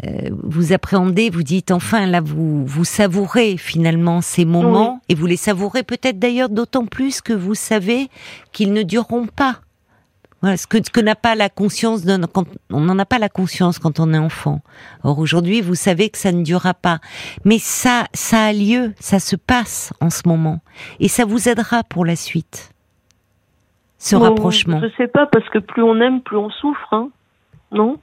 euh, 0.05 0.29
vous 0.43 0.73
appréhendez, 0.73 1.29
vous 1.29 1.43
dites 1.43 1.69
enfin 1.71 2.07
là 2.07 2.21
vous 2.21 2.65
vous 2.65 2.85
savourez 2.85 3.57
finalement 3.57 4.21
ces 4.21 4.45
moments 4.45 5.01
et 5.09 5.15
vous 5.15 5.25
les 5.27 5.37
savourez 5.37 5.83
peut-être 5.83 6.17
d'ailleurs 6.17 6.49
d'autant 6.49 6.85
plus 6.87 7.21
que 7.21 7.33
vous 7.33 7.55
savez 7.55 8.09
qu'ils 8.51 8.73
ne 8.73 8.81
dureront 8.83 9.27
pas. 9.27 9.59
Voilà, 10.41 10.57
ce 10.57 10.67
que, 10.67 10.77
ce 10.77 10.91
que 10.91 10.99
n'a 10.99 11.15
pas 11.15 11.33
la 11.33 11.49
conscience 11.49 12.03
d'un- 12.03 12.21
quand 12.27 12.45
on 12.69 12.81
n'en 12.81 12.99
a 12.99 13.05
pas 13.05 13.17
la 13.19 13.29
conscience 13.29 13.79
quand 13.79 13.99
on 13.99 14.13
est 14.13 14.17
enfant. 14.19 14.61
Or 15.03 15.17
aujourd'hui, 15.17 15.61
vous 15.61 15.75
savez 15.75 16.09
que 16.09 16.17
ça 16.19 16.31
ne 16.31 16.43
durera 16.43 16.73
pas. 16.75 16.99
Mais 17.45 17.57
ça, 17.57 18.05
ça 18.13 18.45
a 18.45 18.53
lieu, 18.53 18.93
ça 18.99 19.19
se 19.19 19.35
passe 19.35 19.91
en 20.01 20.09
ce 20.11 20.21
moment, 20.27 20.59
et 20.99 21.07
ça 21.07 21.25
vous 21.25 21.49
aidera 21.49 21.83
pour 21.83 22.05
la 22.05 22.15
suite. 22.15 22.69
Ce 23.97 24.15
Bon, 24.15 24.23
rapprochement. 24.23 24.81
Je 24.81 24.87
sais 24.97 25.07
pas, 25.07 25.25
parce 25.25 25.47
que 25.49 25.59
plus 25.59 25.83
on 25.83 25.99
aime, 26.01 26.21
plus 26.21 26.37
on 26.37 26.49
souffre. 26.49 26.87
Hein. 26.91 27.09
Non? 27.71 27.97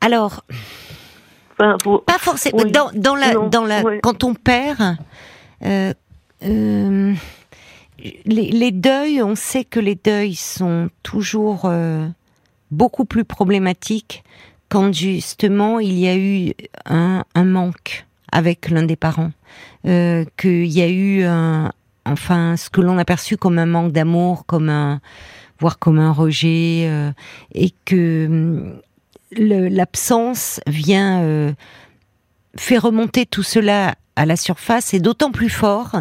Alors, 0.00 0.44
enfin, 1.52 1.76
pas 2.06 2.18
forcément. 2.18 2.62
Oui. 2.64 2.72
Dans, 2.72 2.90
dans 2.94 3.14
la, 3.14 3.34
Non, 3.34 3.48
dans 3.48 3.64
la, 3.64 3.82
quand 4.02 4.24
on 4.24 4.34
perd, 4.34 4.96
euh, 5.62 5.92
euh, 6.42 7.14
les, 8.24 8.50
les 8.50 8.70
deuils, 8.70 9.22
on 9.22 9.34
sait 9.34 9.64
que 9.64 9.80
les 9.80 9.94
deuils 9.94 10.34
sont 10.34 10.88
toujours 11.02 11.62
euh, 11.66 12.06
beaucoup 12.70 13.04
plus 13.04 13.24
problématiques 13.24 14.24
quand 14.68 14.94
justement 14.94 15.80
il 15.80 15.98
y 15.98 16.08
a 16.08 16.16
eu 16.16 16.54
un, 16.86 17.24
un 17.34 17.44
manque 17.44 18.06
avec 18.32 18.70
l'un 18.70 18.84
des 18.84 18.96
parents, 18.96 19.32
qu'il 19.82 20.66
y 20.66 20.80
a 20.80 20.88
eu 20.88 21.24
un, 21.24 21.72
enfin 22.10 22.56
ce 22.56 22.70
que 22.70 22.80
l'on 22.80 22.98
a 22.98 23.04
perçu 23.04 23.36
comme 23.36 23.58
un 23.58 23.66
manque 23.66 23.92
d'amour, 23.92 24.44
comme 24.46 24.68
un, 24.68 25.00
voire 25.58 25.78
comme 25.78 25.98
un 25.98 26.12
rejet, 26.12 26.86
euh, 26.88 27.12
et 27.54 27.72
que 27.84 28.78
le- 29.32 29.68
l'absence 29.68 30.60
vient 30.66 31.20
euh, 31.22 31.52
fait 32.56 32.78
remonter 32.78 33.26
tout 33.26 33.42
cela 33.42 33.94
à 34.16 34.26
la 34.26 34.36
surface, 34.36 34.92
et 34.92 35.00
d'autant 35.00 35.30
plus 35.30 35.50
fort 35.50 35.92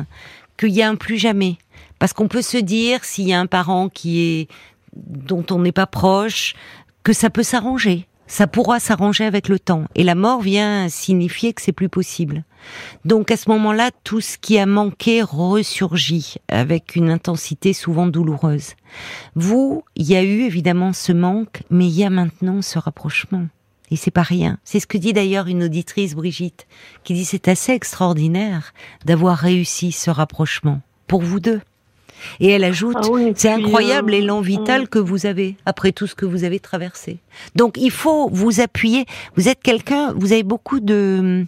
qu'il 0.58 0.72
y 0.72 0.82
a 0.82 0.90
un 0.90 0.96
plus 0.96 1.18
jamais. 1.18 1.58
Parce 2.00 2.14
qu'on 2.14 2.28
peut 2.28 2.42
se 2.42 2.58
dire, 2.58 3.04
s'il 3.06 3.28
y 3.28 3.34
a 3.34 3.40
un 3.40 3.46
parent 3.46 3.90
qui 3.90 4.22
est 4.22 4.48
dont 4.96 5.46
on 5.52 5.60
n'est 5.60 5.72
pas 5.72 5.86
proche, 5.86 6.56
que 7.04 7.14
ça 7.14 7.30
peut 7.30 7.44
s'arranger. 7.44 8.08
Ça 8.30 8.46
pourra 8.46 8.80
s'arranger 8.80 9.26
avec 9.26 9.50
le 9.50 9.58
temps. 9.58 9.86
Et 9.96 10.04
la 10.04 10.14
mort 10.14 10.40
vient 10.40 10.88
signifier 10.88 11.52
que 11.52 11.64
c'est 11.64 11.72
plus 11.72 11.90
possible. 11.90 12.44
Donc 13.04 13.32
à 13.32 13.38
ce 13.38 13.50
moment-là, 13.50 13.90
tout 14.04 14.22
ce 14.22 14.38
qui 14.38 14.60
a 14.60 14.68
manqué 14.68 15.24
ressurgit 15.24 16.36
avec 16.48 16.96
une 16.96 17.10
intensité 17.10 17.74
souvent 17.74 18.06
douloureuse. 18.06 18.76
Vous, 19.36 19.84
il 19.96 20.08
y 20.08 20.16
a 20.16 20.22
eu 20.22 20.44
évidemment 20.44 20.94
ce 20.94 21.12
manque, 21.12 21.64
mais 21.72 21.88
il 21.88 21.98
y 21.98 22.04
a 22.04 22.12
maintenant 22.12 22.62
ce 22.62 22.78
rapprochement. 22.78 23.48
Et 23.90 23.96
c'est 23.96 24.12
pas 24.12 24.22
rien. 24.22 24.60
C'est 24.64 24.80
ce 24.80 24.86
que 24.86 25.00
dit 25.00 25.12
d'ailleurs 25.14 25.48
une 25.48 25.64
auditrice, 25.64 26.14
Brigitte, 26.14 26.68
qui 27.04 27.16
dit 27.16 27.26
c'est 27.26 27.48
assez 27.48 27.72
extraordinaire 27.72 28.74
d'avoir 29.06 29.38
réussi 29.38 29.92
ce 29.92 30.12
rapprochement 30.12 30.82
pour 31.08 31.24
vous 31.24 31.40
deux. 31.40 31.62
Et 32.40 32.50
elle 32.50 32.64
ajoute, 32.64 32.98
Ah 33.02 33.08
oui, 33.12 33.34
c'est 33.36 33.50
incroyable 33.52 34.10
euh, 34.12 34.18
l'élan 34.18 34.42
vital 34.42 34.84
mm. 34.84 34.88
que 34.88 35.00
vous 35.00 35.26
avez 35.26 35.56
après 35.66 35.92
tout 35.92 36.08
ce 36.08 36.16
que 36.16 36.26
vous 36.26 36.44
avez 36.44 36.60
traversé. 36.60 37.20
Donc 37.56 37.78
il 37.78 37.92
faut 37.92 38.30
vous 38.32 38.62
appuyer. 38.62 39.06
Vous 39.36 39.48
êtes 39.50 39.62
quelqu'un, 39.62 40.14
vous 40.16 40.32
avez 40.34 40.44
beaucoup 40.44 40.80
de. 40.80 41.46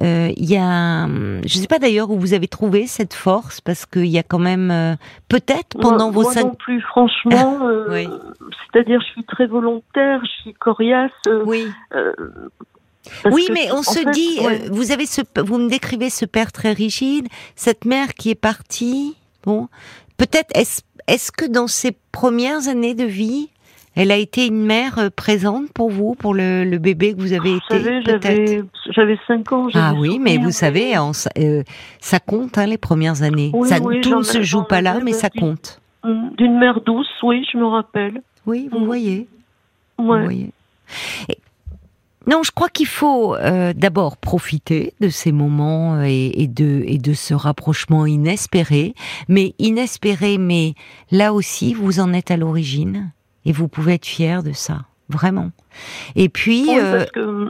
euh, 0.00 0.30
Il 0.36 0.44
y 0.50 0.56
a, 0.56 1.06
je 1.08 1.56
ne 1.56 1.60
sais 1.62 1.66
pas 1.66 1.78
d'ailleurs 1.78 2.10
où 2.10 2.18
vous 2.18 2.32
avez 2.34 2.48
trouvé 2.48 2.86
cette 2.86 3.14
force 3.14 3.60
parce 3.60 3.86
qu'il 3.86 4.06
y 4.06 4.18
a 4.18 4.22
quand 4.22 4.38
même 4.38 4.70
euh, 4.70 4.94
peut-être 5.28 5.76
pendant 5.80 6.06
moi, 6.06 6.12
vos 6.12 6.22
moi 6.22 6.32
cinq. 6.32 6.44
non 6.44 6.54
plus, 6.54 6.80
franchement. 6.82 7.58
euh, 7.68 7.86
Oui. 7.90 8.08
C'est-à-dire, 8.72 9.00
je 9.00 9.06
suis 9.12 9.24
très 9.24 9.46
volontaire, 9.46 10.20
je 10.22 10.42
suis 10.42 10.54
coriace. 10.54 11.10
euh, 11.26 11.42
Oui. 11.46 11.66
euh, 11.94 12.12
parce 13.22 13.34
Oui, 13.34 13.46
que, 13.48 13.52
mais 13.54 13.72
on 13.72 13.82
se 13.82 14.00
fait, 14.00 14.10
dit, 14.10 14.38
ouais. 14.40 14.60
euh, 14.64 14.68
vous 14.70 14.92
avez 14.92 15.06
ce, 15.06 15.22
vous 15.40 15.58
me 15.58 15.68
décrivez 15.70 16.10
ce 16.10 16.26
père 16.26 16.52
très 16.52 16.72
rigide, 16.72 17.26
cette 17.56 17.84
mère 17.86 18.14
qui 18.14 18.30
est 18.30 18.34
partie. 18.34 19.16
Bon, 19.44 19.68
peut-être 20.16 20.50
est-ce, 20.54 20.82
est-ce 21.06 21.30
que 21.32 21.44
dans 21.46 21.66
ses 21.66 21.92
premières 22.12 22.68
années 22.68 22.94
de 22.94 23.04
vie, 23.04 23.48
elle 23.94 24.10
a 24.10 24.16
été 24.16 24.46
une 24.46 24.64
mère 24.64 24.98
euh, 24.98 25.08
présente 25.10 25.72
pour 25.72 25.90
vous, 25.90 26.14
pour 26.14 26.34
le, 26.34 26.64
le 26.64 26.78
bébé 26.78 27.14
que 27.14 27.20
vous 27.20 27.32
avez 27.32 27.50
Vous 27.50 27.76
été, 27.76 28.00
peut-être. 28.04 28.22
j'avais, 28.22 28.62
j'avais 28.90 29.18
5 29.26 29.52
ans. 29.52 29.68
Ah 29.74 29.92
oui, 29.96 30.18
mais 30.20 30.36
vous 30.38 30.50
savez, 30.52 30.96
en- 30.98 31.12
euh, 31.38 31.62
ça 32.00 32.20
compte 32.20 32.58
hein, 32.58 32.66
les 32.66 32.78
premières 32.78 33.22
années. 33.22 33.50
Oui, 33.54 33.68
ça, 33.68 33.78
oui, 33.80 34.00
tout 34.00 34.16
ne 34.18 34.22
se 34.22 34.42
joue 34.42 34.62
pas 34.64 34.82
là, 34.82 34.98
mais 35.02 35.12
ça 35.12 35.30
compte. 35.30 35.80
Hum, 36.04 36.30
D'une 36.36 36.58
mère 36.58 36.80
douce, 36.82 37.08
oui, 37.22 37.44
je 37.52 37.58
me 37.58 37.66
rappelle. 37.66 38.22
Oui, 38.46 38.68
vous 38.70 38.78
Mm. 38.80 38.84
voyez. 38.86 39.28
Vous 39.98 40.04
Ouais. 40.06 40.22
voyez. 40.22 40.50
Et- 41.28 41.38
non, 42.28 42.42
je 42.42 42.50
crois 42.50 42.68
qu'il 42.68 42.86
faut 42.86 43.34
euh, 43.34 43.72
d'abord 43.72 44.18
profiter 44.18 44.92
de 45.00 45.08
ces 45.08 45.32
moments 45.32 46.02
et, 46.02 46.30
et 46.34 46.46
de, 46.46 46.82
et 46.86 46.98
de 46.98 47.14
ce 47.14 47.32
rapprochement 47.32 48.04
inespéré, 48.04 48.94
mais 49.28 49.54
inespéré, 49.58 50.36
mais 50.36 50.74
là 51.10 51.32
aussi, 51.32 51.72
vous 51.72 52.00
en 52.00 52.12
êtes 52.12 52.30
à 52.30 52.36
l'origine 52.36 53.12
et 53.46 53.52
vous 53.52 53.66
pouvez 53.66 53.94
être 53.94 54.04
fier 54.04 54.42
de 54.42 54.52
ça, 54.52 54.80
vraiment. 55.08 55.52
Et 56.16 56.28
puis, 56.28 56.66
Oui, 56.68 56.78
euh, 56.78 56.98
parce 56.98 57.10
que 57.12 57.48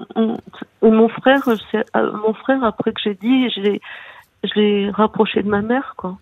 et 0.83 0.91
mon 0.91 1.09
frère, 1.09 1.49
euh, 1.49 2.13
mon 2.25 2.33
frère, 2.35 2.63
après 2.63 2.93
que 2.93 3.01
j'ai 3.03 3.15
dit, 3.15 3.51
je 3.51 3.61
l'ai, 3.61 3.81
je 4.45 4.55
l'ai 4.55 4.91
rapproché 4.91 5.43
de 5.43 5.49
ma 5.49 5.61
mère, 5.61 5.95
quoi. 5.97 6.19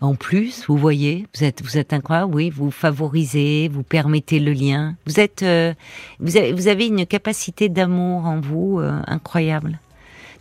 En 0.00 0.14
plus, 0.14 0.64
vous 0.68 0.78
voyez, 0.78 1.26
vous 1.34 1.44
êtes, 1.44 1.62
vous 1.62 1.76
êtes 1.76 1.92
incroyable, 1.92 2.34
oui, 2.34 2.48
vous 2.48 2.70
favorisez, 2.70 3.68
vous 3.70 3.82
permettez 3.82 4.40
le 4.40 4.52
lien. 4.52 4.94
Vous 5.06 5.20
êtes, 5.20 5.42
euh, 5.42 5.74
vous 6.18 6.38
avez, 6.38 6.52
vous 6.54 6.68
avez 6.68 6.86
une 6.86 7.04
capacité 7.04 7.68
d'amour 7.68 8.24
en 8.24 8.40
vous 8.40 8.78
euh, 8.80 8.98
incroyable. 9.06 9.78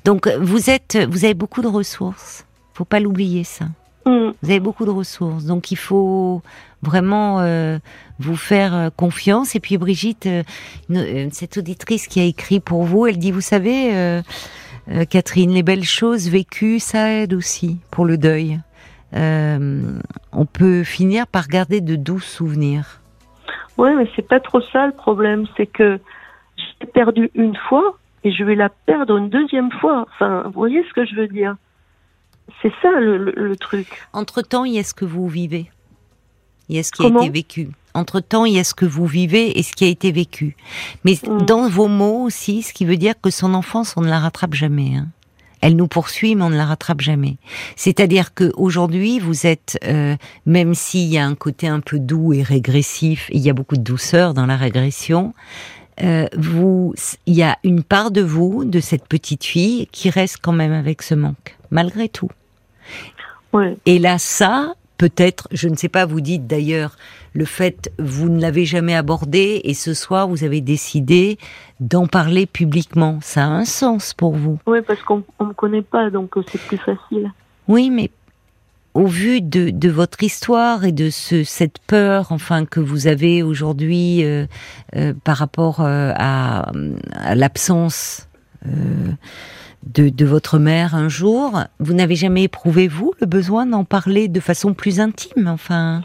Donc, 0.05 0.27
vous 0.39 0.69
êtes, 0.69 0.97
vous 1.11 1.25
avez 1.25 1.33
beaucoup 1.33 1.61
de 1.61 1.67
ressources. 1.67 2.45
Faut 2.73 2.85
pas 2.85 3.01
l'oublier 3.01 3.43
ça. 3.43 3.65
Hum, 4.05 4.33
Vous 4.41 4.49
avez 4.51 4.59
beaucoup 4.61 4.85
de 4.85 4.91
ressources, 4.91 5.43
donc 5.45 5.69
il 5.71 5.77
faut 5.77 6.41
vraiment 6.81 7.39
euh, 7.41 7.77
vous 8.19 8.35
faire 8.37 8.73
euh, 8.73 8.89
confiance. 8.95 9.53
Et 9.55 9.59
puis 9.59 9.77
Brigitte, 9.77 10.27
euh, 10.27 10.43
une- 10.89 11.31
cette 11.33 11.57
auditrice 11.57 12.07
qui 12.07 12.21
a 12.21 12.23
écrit 12.23 12.61
pour 12.61 12.83
vous, 12.83 13.05
elle 13.07 13.17
dit, 13.17 13.31
vous 13.31 13.41
savez, 13.41 14.21
Catherine, 15.09 15.51
les 15.51 15.63
belles 15.63 15.83
choses 15.83 16.29
vécues, 16.29 16.79
ça 16.79 17.11
aide 17.11 17.33
aussi 17.33 17.79
pour 17.91 18.05
le 18.05 18.17
deuil. 18.17 18.59
Euh, 19.15 19.99
on 20.31 20.45
peut 20.45 20.83
finir 20.83 21.25
par 21.27 21.47
garder 21.47 21.81
de 21.81 21.95
doux 21.95 22.19
souvenirs. 22.19 22.99
Ouais, 23.77 23.93
mais 23.95 24.09
c'est 24.15 24.27
pas 24.27 24.39
trop 24.39 24.61
ça 24.61 24.85
le 24.87 24.93
problème, 24.93 25.45
c'est 25.57 25.67
que 25.67 25.99
j'ai 26.57 26.87
perdu 26.87 27.29
une 27.35 27.55
fois 27.69 27.97
et 28.23 28.31
je 28.31 28.43
vais 28.43 28.55
la 28.55 28.69
perdre 28.69 29.17
une 29.17 29.29
deuxième 29.29 29.71
fois. 29.71 30.05
Enfin, 30.13 30.43
vous 30.45 30.51
voyez 30.53 30.83
ce 30.89 30.93
que 30.93 31.05
je 31.05 31.15
veux 31.15 31.27
dire? 31.27 31.55
C'est 32.61 32.71
ça 32.81 32.91
le, 32.99 33.17
le- 33.17 33.33
le 33.35 33.55
truc. 33.55 33.87
Entre-temps, 34.13 34.65
il 34.65 34.73
y 34.73 34.79
a 34.79 34.83
ce 34.83 34.93
que 34.93 35.05
vous 35.05 35.27
vivez? 35.27 35.69
Il 36.69 36.75
y 36.75 36.79
a 36.79 36.83
ce 36.83 36.91
qui 36.91 37.03
a 37.05 37.09
été 37.09 37.29
vécu? 37.29 37.69
Entre-temps, 37.93 38.45
il 38.45 38.53
y 38.53 38.59
a 38.59 38.63
ce 38.63 38.73
que 38.73 38.85
vous 38.85 39.05
vivez 39.05 39.57
et 39.57 39.63
ce 39.63 39.73
qui 39.73 39.85
a 39.85 39.87
été 39.87 40.11
vécu? 40.11 40.55
Mais 41.03 41.13
Mm. 41.27 41.45
dans 41.45 41.67
vos 41.69 41.87
mots 41.87 42.23
aussi, 42.23 42.61
ce 42.63 42.73
qui 42.73 42.85
veut 42.85 42.97
dire 42.97 43.13
que 43.21 43.29
son 43.29 43.53
enfance, 43.53 43.95
on 43.97 44.01
ne 44.01 44.09
la 44.09 44.19
rattrape 44.19 44.53
jamais. 44.53 44.95
hein. 44.95 45.07
Elle 45.65 45.77
nous 45.77 45.87
poursuit, 45.87 46.35
mais 46.35 46.43
on 46.43 46.51
ne 46.51 46.57
la 46.57 46.65
rattrape 46.67 47.01
jamais. 47.01 47.37
C'est-à-dire 47.75 48.35
que 48.35 48.51
aujourd'hui, 48.55 49.17
vous 49.17 49.47
êtes, 49.47 49.79
euh, 49.83 50.15
même 50.45 50.75
s'il 50.75 51.07
y 51.07 51.17
a 51.17 51.25
un 51.25 51.33
côté 51.33 51.67
un 51.67 51.79
peu 51.79 51.97
doux 51.97 52.33
et 52.33 52.43
régressif, 52.43 53.31
il 53.33 53.41
y 53.41 53.49
a 53.49 53.53
beaucoup 53.53 53.75
de 53.75 53.81
douceur 53.81 54.35
dans 54.35 54.45
la 54.45 54.57
régression. 54.57 55.33
euh, 56.03 56.27
vous, 56.37 56.93
il 57.25 57.33
y 57.33 57.41
a 57.41 57.57
une 57.63 57.81
part 57.81 58.11
de 58.11 58.21
vous, 58.21 58.63
de 58.63 58.79
cette 58.79 59.07
petite 59.07 59.43
fille, 59.43 59.87
qui 59.91 60.11
reste 60.11 60.37
quand 60.39 60.51
même 60.51 60.71
avec 60.71 61.01
ce 61.01 61.15
manque, 61.15 61.57
malgré 61.71 62.09
tout. 62.09 62.29
Ouais. 63.51 63.75
Et 63.87 63.97
là, 63.97 64.19
ça, 64.19 64.75
peut-être, 64.97 65.47
je 65.51 65.67
ne 65.67 65.75
sais 65.75 65.89
pas, 65.89 66.05
vous 66.05 66.21
dites 66.21 66.47
d'ailleurs, 66.47 66.97
le 67.33 67.45
fait, 67.45 67.91
vous 67.99 68.29
ne 68.29 68.39
l'avez 68.39 68.65
jamais 68.65 68.95
abordé 68.95 69.61
et 69.63 69.73
ce 69.73 69.93
soir, 69.93 70.27
vous 70.27 70.43
avez 70.43 70.61
décidé 70.61 71.37
d'en 71.79 72.07
parler 72.07 72.45
publiquement. 72.45 73.19
Ça 73.21 73.43
a 73.43 73.47
un 73.47 73.65
sens 73.65 74.13
pour 74.13 74.35
vous. 74.35 74.59
Ouais, 74.65 74.81
parce 74.81 75.01
qu'on 75.03 75.23
on 75.39 75.45
me 75.45 75.53
connaît 75.53 75.81
pas, 75.81 76.09
donc 76.09 76.37
euh, 76.37 76.43
c'est 76.49 76.61
plus 76.61 76.77
facile. 76.77 77.31
Oui, 77.67 77.89
mais 77.89 78.09
au 78.93 79.07
vu 79.07 79.41
de, 79.41 79.71
de 79.71 79.89
votre 79.89 80.23
histoire 80.23 80.85
et 80.85 80.93
de 80.93 81.09
ce, 81.09 81.43
cette 81.43 81.79
peur, 81.79 82.31
enfin, 82.31 82.65
que 82.65 82.79
vous 82.79 83.07
avez 83.07 83.43
aujourd'hui 83.43 84.23
euh, 84.23 84.45
euh, 84.95 85.13
par 85.25 85.37
rapport 85.37 85.81
euh, 85.81 86.13
à, 86.15 86.71
à 87.13 87.35
l'absence 87.35 88.29
de, 89.93 90.09
de 90.09 90.25
votre 90.25 90.57
mère 90.59 90.95
un 90.95 91.09
jour, 91.09 91.59
vous 91.79 91.93
n'avez 91.93 92.15
jamais 92.15 92.43
éprouvé, 92.43 92.87
vous, 92.87 93.13
le 93.21 93.27
besoin 93.27 93.65
d'en 93.65 93.83
parler 93.83 94.27
de 94.27 94.39
façon 94.39 94.73
plus 94.73 94.99
intime, 94.99 95.47
enfin? 95.47 96.01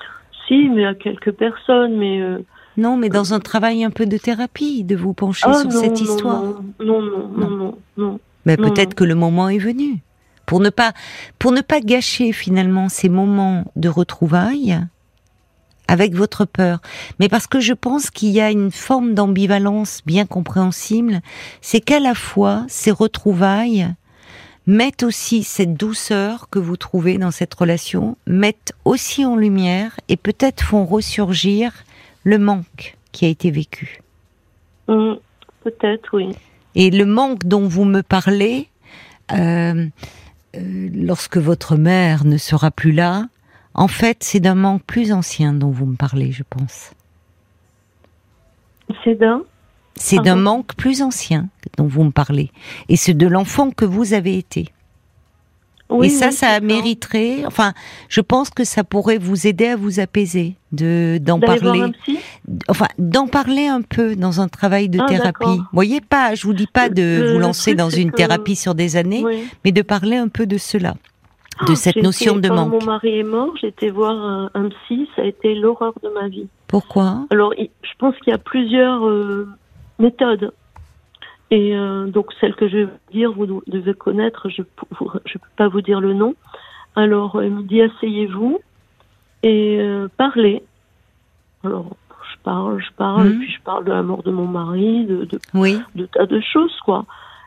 Si, 0.46 0.68
mais 0.68 0.84
à 0.86 0.94
quelques 0.94 1.32
personnes, 1.32 1.96
mais. 1.96 2.20
euh, 2.20 2.38
Non, 2.76 2.96
mais 2.96 3.08
dans 3.08 3.32
un 3.34 3.40
travail 3.40 3.84
un 3.84 3.90
peu 3.90 4.06
de 4.06 4.16
thérapie, 4.18 4.84
de 4.84 4.96
vous 4.96 5.14
pencher 5.14 5.46
ah, 5.48 5.54
sur 5.54 5.70
non, 5.70 5.80
cette 5.80 5.96
non, 5.96 6.02
histoire. 6.02 6.42
Non, 6.42 7.00
non, 7.02 7.22
non, 7.36 7.50
non, 7.50 7.78
non. 7.96 8.20
Mais 8.46 8.56
peut-être 8.56 8.94
que 8.94 9.04
le 9.04 9.14
moment 9.14 9.48
est 9.48 9.58
venu. 9.58 9.98
Pour 10.46 10.60
ne 10.60 10.70
pas, 10.70 10.92
pour 11.38 11.52
ne 11.52 11.60
pas 11.60 11.80
gâcher 11.80 12.32
finalement 12.32 12.88
ces 12.88 13.08
moments 13.08 13.64
de 13.76 13.88
retrouvailles 13.88 14.80
avec 15.90 16.14
votre 16.14 16.44
peur. 16.44 16.78
Mais 17.18 17.28
parce 17.28 17.48
que 17.48 17.58
je 17.58 17.72
pense 17.72 18.10
qu'il 18.10 18.28
y 18.30 18.40
a 18.40 18.52
une 18.52 18.70
forme 18.70 19.14
d'ambivalence 19.14 20.02
bien 20.06 20.24
compréhensible, 20.24 21.20
c'est 21.60 21.80
qu'à 21.80 21.98
la 21.98 22.14
fois 22.14 22.64
ces 22.68 22.92
retrouvailles 22.92 23.88
mettent 24.68 25.02
aussi 25.02 25.42
cette 25.42 25.74
douceur 25.74 26.48
que 26.48 26.60
vous 26.60 26.76
trouvez 26.76 27.18
dans 27.18 27.32
cette 27.32 27.52
relation, 27.52 28.16
mettent 28.28 28.72
aussi 28.84 29.24
en 29.24 29.34
lumière 29.34 29.98
et 30.08 30.16
peut-être 30.16 30.62
font 30.62 30.86
ressurgir 30.86 31.72
le 32.22 32.38
manque 32.38 32.96
qui 33.10 33.24
a 33.24 33.28
été 33.28 33.50
vécu. 33.50 34.00
Hum, 34.86 35.18
Peut-être, 35.64 36.08
oui. 36.12 36.28
Et 36.76 36.90
le 36.90 37.04
manque 37.04 37.44
dont 37.44 37.66
vous 37.66 37.84
me 37.84 38.02
parlez, 38.02 38.68
euh, 39.32 39.86
euh, 40.56 40.88
lorsque 40.94 41.36
votre 41.36 41.74
mère 41.74 42.24
ne 42.24 42.38
sera 42.38 42.70
plus 42.70 42.92
là, 42.92 43.26
en 43.74 43.88
fait, 43.88 44.18
c'est 44.22 44.40
d'un 44.40 44.54
manque 44.54 44.82
plus 44.84 45.12
ancien 45.12 45.52
dont 45.52 45.70
vous 45.70 45.86
me 45.86 45.96
parlez, 45.96 46.32
je 46.32 46.42
pense. 46.48 46.90
C'est 49.04 49.14
d'un. 49.14 49.42
C'est 49.96 50.18
d'un 50.18 50.36
manque 50.36 50.74
plus 50.76 51.02
ancien 51.02 51.48
dont 51.76 51.86
vous 51.86 52.04
me 52.04 52.10
parlez. 52.10 52.50
Et 52.88 52.96
c'est 52.96 53.12
de 53.14 53.26
l'enfant 53.26 53.70
que 53.70 53.84
vous 53.84 54.14
avez 54.14 54.36
été. 54.38 54.68
Oui, 55.90 56.06
et 56.06 56.10
ça, 56.10 56.28
oui, 56.28 56.32
ça 56.32 56.60
mériterait, 56.60 57.44
enfin, 57.46 57.72
je 58.08 58.20
pense 58.20 58.48
que 58.50 58.62
ça 58.62 58.84
pourrait 58.84 59.18
vous 59.18 59.48
aider 59.48 59.66
à 59.66 59.76
vous 59.76 59.98
apaiser, 59.98 60.54
de, 60.70 61.18
d'en 61.20 61.40
parler. 61.40 61.82
enfin 62.68 62.86
d'en 62.98 63.26
parler 63.26 63.66
un 63.66 63.82
peu 63.82 64.14
dans 64.14 64.40
un 64.40 64.46
travail 64.46 64.88
de 64.88 65.00
Ah, 65.02 65.06
thérapie. 65.08 65.44
Vous 65.58 65.64
voyez 65.72 66.00
pas, 66.00 66.36
je 66.36 66.46
vous 66.46 66.52
dis 66.54 66.68
pas 66.68 66.88
de 66.88 67.02
Le- 67.22 67.32
vous 67.32 67.38
lancer 67.40 67.74
dans 67.74 67.90
une 67.90 68.12
que- 68.12 68.16
thérapie 68.18 68.54
sur 68.54 68.76
des 68.76 68.94
années, 68.96 69.22
Oui. 69.24 69.48
mais 69.64 69.72
de 69.72 69.82
parler 69.82 70.16
un 70.16 70.28
peu 70.28 70.46
de 70.46 70.58
cela, 70.58 70.94
de 71.66 71.72
Ah, 71.72 71.74
cette 71.76 71.94
j'ai 71.94 72.02
notion 72.02 72.36
de 72.36 72.48
quand 72.48 72.54
manque. 72.54 72.72
mon 72.80 72.84
mari 72.84 73.18
est 73.18 73.22
mort, 73.22 73.52
été 73.62 73.90
voir 73.90 74.12
un, 74.12 74.50
un 74.54 74.68
psy, 74.68 75.08
ça 75.16 75.22
a 75.22 75.24
été 75.26 75.54
l'horreur 75.54 75.92
de 76.02 76.08
ma 76.10 76.28
vie. 76.28 76.48
Pourquoi? 76.68 77.26
Alors, 77.30 77.52
je 77.58 77.92
pense 77.98 78.16
qu'il 78.18 78.30
y 78.30 78.34
a 78.34 78.38
plusieurs 78.38 79.06
euh, 79.06 79.48
méthodes. 79.98 80.52
Et 81.50 81.76
euh, 81.76 82.06
donc, 82.06 82.26
celle 82.40 82.54
que 82.54 82.68
je 82.68 82.76
vais 82.78 82.84
vous 82.84 83.12
dire, 83.12 83.32
vous 83.32 83.62
devez 83.66 83.94
connaître, 83.94 84.48
je 84.48 84.62
ne 84.62 84.66
peux 85.00 85.38
pas 85.56 85.68
vous 85.68 85.80
dire 85.80 86.00
le 86.00 86.14
nom. 86.14 86.34
Alors, 86.96 87.42
il 87.42 87.50
me 87.50 87.62
dit, 87.62 87.82
asseyez-vous 87.82 88.60
et 89.42 89.78
euh, 89.80 90.08
parlez. 90.16 90.62
Alors, 91.64 91.96
je 92.32 92.36
parle, 92.44 92.80
je 92.80 92.92
parle, 92.96 93.26
et 93.28 93.30
puis 93.38 93.50
je 93.50 93.60
parle 93.62 93.84
de 93.84 93.90
la 93.90 94.02
mort 94.02 94.22
de 94.22 94.30
mon 94.30 94.46
mari, 94.46 95.04
de, 95.06 95.24
de 95.24 95.38
Oui, 95.54 95.78
de 95.96 96.06
tas 96.06 96.26
de 96.26 96.40
choses, 96.40 96.76
quoi. 96.84 97.04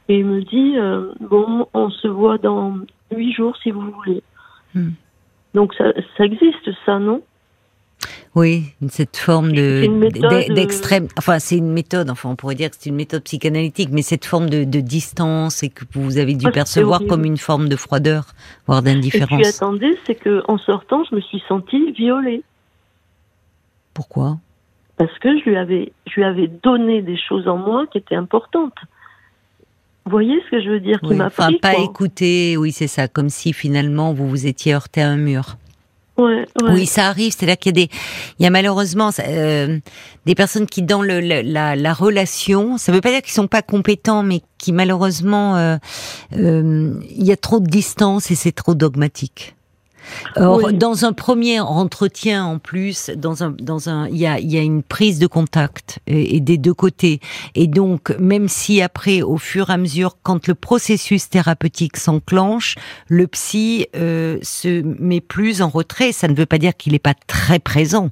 Et 0.10 0.18
il 0.20 0.26
me 0.26 0.42
dit, 0.42 0.78
euh, 0.78 1.12
bon, 1.22 1.68
on 1.74 1.90
se 1.90 2.08
voit 2.08 2.38
dans 2.38 2.76
huit 3.16 3.34
jours 3.34 3.56
si 3.64 3.72
vous 3.72 3.90
voulez. 3.92 4.22
Hmm. 4.76 4.92
Donc 5.54 5.74
ça, 5.76 5.86
ça 6.18 6.26
existe, 6.26 6.70
ça, 6.86 7.00
non? 7.00 7.22
Oui, 8.36 8.74
cette 8.90 9.16
forme 9.16 9.52
de 9.52 9.86
euh, 9.88 10.54
d'extrême. 10.54 11.08
Enfin, 11.18 11.38
c'est 11.38 11.56
une 11.58 11.72
méthode. 11.72 12.10
Enfin, 12.10 12.30
on 12.30 12.36
pourrait 12.36 12.56
dire 12.56 12.72
que 12.72 12.76
c'est 12.80 12.90
une 12.90 12.96
méthode 12.96 13.24
psychanalytique, 13.24 13.90
mais 13.92 14.02
cette 14.02 14.26
forme 14.26 14.50
de, 14.50 14.64
de 14.64 14.80
distance 14.80 15.62
et 15.62 15.70
que 15.70 15.86
vous 15.94 16.18
avez 16.18 16.34
dû 16.34 16.48
Ah, 16.48 16.52
percevoir 16.52 17.02
comme 17.08 17.26
une 17.26 17.38
forme 17.38 17.70
de 17.70 17.76
froideur, 17.76 18.26
voire 18.66 18.80
Et 18.80 18.84
puis 18.84 18.94
d'indifférence. 18.94 19.62
attendez, 19.62 19.98
c'est 20.06 20.16
que 20.16 20.42
en 20.48 20.58
sortant, 20.58 21.04
je 21.10 21.16
me 21.16 21.22
suis 21.22 21.44
sentie 21.48 21.92
violée 21.92 22.44
Pourquoi? 23.94 24.38
Parce 24.98 25.18
que 25.20 25.38
je 25.40 25.44
lui 25.46 25.56
avais, 25.56 25.94
je 26.08 26.16
lui 26.16 26.24
avais 26.24 26.48
donné 26.48 27.04
des 27.04 27.18
choses 27.18 27.48
en 27.48 27.58
moi 27.58 27.86
qui 27.88 28.00
étaient 28.00 28.16
importantes. 28.16 28.74
Vous 30.06 30.12
voyez 30.12 30.36
ce 30.46 30.52
que 30.52 30.62
je 30.62 30.70
veux 30.70 30.80
dire 30.80 31.00
Qui 31.02 31.10
Oui, 31.10 31.16
m'a 31.16 31.28
Enfin, 31.28 31.48
pris, 31.48 31.60
pas 31.60 31.74
quoi. 31.76 31.84
écouter. 31.86 32.58
Oui, 32.58 32.72
c'est 32.72 32.88
ça. 32.88 33.08
Comme 33.08 33.30
si 33.30 33.54
finalement 33.54 34.14
vous 34.14 34.28
vous 34.28 34.46
étiez 34.48 34.74
heurté 34.74 35.02
à 35.02 35.10
un 35.10 35.18
mur. 35.18 35.58
Ouais, 36.18 36.46
ouais. 36.62 36.72
Oui, 36.74 36.86
ça 36.86 37.08
arrive. 37.08 37.34
C'est 37.36 37.46
là 37.48 37.56
qu'il 37.56 37.70
y 37.76 37.82
a 37.82 37.86
des, 37.86 37.92
il 38.38 38.44
y 38.44 38.46
a 38.46 38.52
malheureusement 38.52 39.10
euh, 39.28 39.80
des 40.28 40.36
personnes 40.36 40.68
qui 40.68 40.84
dans 40.84 41.02
le, 41.02 41.20
la, 41.22 41.76
la 41.76 41.94
relation, 41.94 42.78
ça 42.78 42.92
veut 42.92 43.02
pas 43.02 43.10
dire 43.10 43.22
qu'ils 43.24 43.32
sont 43.34 43.48
pas 43.48 43.64
compétents, 43.64 44.22
mais 44.22 44.42
qui 44.60 44.74
malheureusement, 44.74 45.56
euh, 45.58 45.78
euh, 46.38 46.94
il 47.10 47.24
y 47.26 47.32
a 47.32 47.38
trop 47.38 47.60
de 47.60 47.66
distance 47.68 48.30
et 48.30 48.36
c'est 48.36 48.52
trop 48.52 48.76
dogmatique. 48.76 49.56
Or, 50.36 50.62
Oui. 50.64 50.74
dans 50.74 51.06
un 51.06 51.14
premier 51.14 51.60
entretien, 51.60 52.46
en 52.46 52.60
plus, 52.60 53.12
dans 53.16 53.44
un, 53.44 53.52
dans 53.60 53.90
un, 53.90 54.08
il 54.08 54.18
y 54.18 54.26
a, 54.26 54.40
y 54.40 54.58
a 54.58 54.62
une 54.62 54.84
prise 54.84 55.20
de 55.20 55.28
contact 55.28 56.00
et, 56.08 56.36
et 56.36 56.40
des 56.40 56.58
deux 56.58 56.74
côtés. 56.74 57.20
Et 57.56 57.68
donc, 57.68 58.16
même 58.20 58.48
si 58.48 58.82
après, 58.82 59.22
au 59.22 59.38
fur 59.38 59.70
et 59.70 59.74
à 59.74 59.78
mesure, 59.78 60.18
quand 60.24 60.48
le 60.48 60.56
processus 60.56 61.30
thérapeutique 61.30 61.98
s'enclenche, 61.98 62.76
le 63.08 63.28
psy 63.28 63.88
euh, 63.96 64.38
se 64.42 64.82
met 64.82 65.22
plus 65.22 65.62
en 65.62 65.70
retrait. 65.70 66.12
Ça 66.12 66.28
ne 66.28 66.34
veut 66.36 66.46
pas 66.46 66.58
dire 66.58 66.76
qu'il 66.76 66.94
n'est 66.94 67.00
pas 67.00 67.14
très 67.28 67.60
présent, 67.60 68.10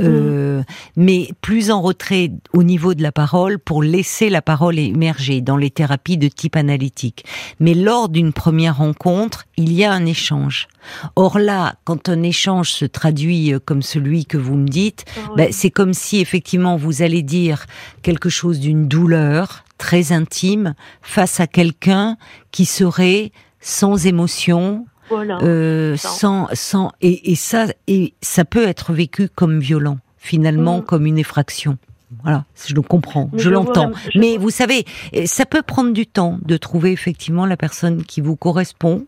euh, 0.00 0.62
mais 0.96 1.28
plus 1.40 1.70
en 1.70 1.80
retrait 1.82 2.30
au 2.52 2.62
niveau 2.62 2.94
de 2.94 3.02
la 3.02 3.12
parole 3.12 3.58
pour 3.58 3.82
laisser 3.82 4.30
la 4.30 4.42
parole 4.42 4.78
émerger 4.78 5.40
dans 5.40 5.56
les 5.56 5.70
thérapies 5.70 6.18
de 6.18 6.28
type 6.28 6.56
analytique. 6.56 7.24
Mais 7.60 7.74
lors 7.74 8.08
d'une 8.08 8.32
première 8.32 8.78
rencontre, 8.78 9.44
il 9.56 9.72
y 9.72 9.84
a 9.84 9.92
un 9.92 10.06
échange. 10.06 10.68
Or 11.16 11.38
là, 11.38 11.74
quand 11.84 12.08
un 12.08 12.22
échange 12.22 12.70
se 12.72 12.84
traduit 12.84 13.52
euh, 13.52 13.58
comme 13.64 13.82
celui 13.82 14.24
que 14.26 14.36
vous 14.38 14.56
me 14.56 14.68
dites, 14.68 15.04
Ah 15.16 15.30
ben, 15.36 15.52
c'est 15.52 15.70
comme 15.70 15.94
si 15.94 16.20
effectivement 16.20 16.76
vous 16.76 17.02
allez 17.02 17.22
dire 17.22 17.66
quelque 18.02 18.28
chose 18.28 18.60
d'une 18.60 18.88
douleur 18.88 19.64
très 19.78 20.12
intime 20.12 20.74
face 21.02 21.40
à 21.40 21.46
quelqu'un 21.46 22.16
qui 22.50 22.64
serait 22.64 23.32
sans 23.60 24.06
émotion, 24.06 24.86
voilà. 25.10 25.38
euh, 25.42 25.96
sans, 25.96 26.48
sans 26.52 26.92
et, 27.00 27.32
et 27.32 27.34
ça 27.34 27.66
et 27.86 28.14
ça 28.22 28.44
peut 28.44 28.66
être 28.66 28.92
vécu 28.92 29.28
comme 29.34 29.58
violent, 29.60 29.98
finalement 30.18 30.78
Mhm. 30.78 30.84
comme 30.84 31.06
une 31.06 31.18
effraction. 31.18 31.76
Voilà, 32.22 32.44
je 32.68 32.74
le 32.74 32.82
comprends, 32.82 33.28
Mais 33.32 33.40
je 33.40 33.50
l'entends. 33.50 33.90
je 34.12 34.18
Mais 34.20 34.36
vous 34.36 34.50
savez, 34.50 34.84
euh, 35.16 35.24
ça 35.26 35.44
peut 35.46 35.62
prendre 35.62 35.92
du 35.92 36.06
temps 36.06 36.38
de 36.42 36.56
trouver 36.56 36.92
effectivement 36.92 37.44
la 37.44 37.56
personne 37.56 38.04
qui 38.04 38.20
vous 38.20 38.36
correspond. 38.36 39.04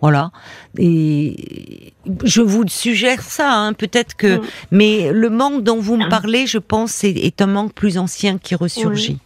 Voilà. 0.00 0.30
Et 0.78 1.92
je 2.24 2.40
vous 2.40 2.64
suggère 2.68 3.20
ça, 3.22 3.52
hein, 3.52 3.72
peut-être 3.74 4.16
que. 4.16 4.38
Mm. 4.38 4.42
Mais 4.70 5.12
le 5.12 5.28
manque 5.30 5.62
dont 5.62 5.78
vous 5.78 5.96
me 5.96 6.08
parlez, 6.08 6.46
je 6.46 6.58
pense, 6.58 7.04
est, 7.04 7.10
est 7.16 7.42
un 7.42 7.46
manque 7.46 7.74
plus 7.74 7.98
ancien 7.98 8.38
qui 8.38 8.54
ressurgit. 8.54 9.18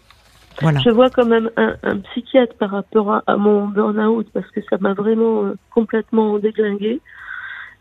Voilà. 0.60 0.80
Je 0.84 0.90
vois 0.90 1.10
quand 1.10 1.26
même 1.26 1.50
un, 1.56 1.74
un 1.82 1.98
psychiatre 1.98 2.54
par 2.56 2.70
rapport 2.70 3.12
à, 3.12 3.22
à 3.26 3.36
mon 3.36 3.66
burn-out 3.68 4.26
parce 4.32 4.48
que 4.50 4.60
ça 4.70 4.76
m'a 4.80 4.94
vraiment 4.94 5.44
euh, 5.46 5.54
complètement 5.70 6.38
déglingué. 6.38 7.00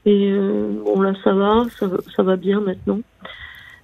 Et 0.05 0.31
euh, 0.31 0.71
bon 0.83 0.99
là 1.01 1.13
ça 1.23 1.33
va, 1.33 1.65
ça, 1.79 1.85
va- 1.87 1.97
ça 2.15 2.23
va 2.23 2.35
bien 2.35 2.59
maintenant. 2.61 2.99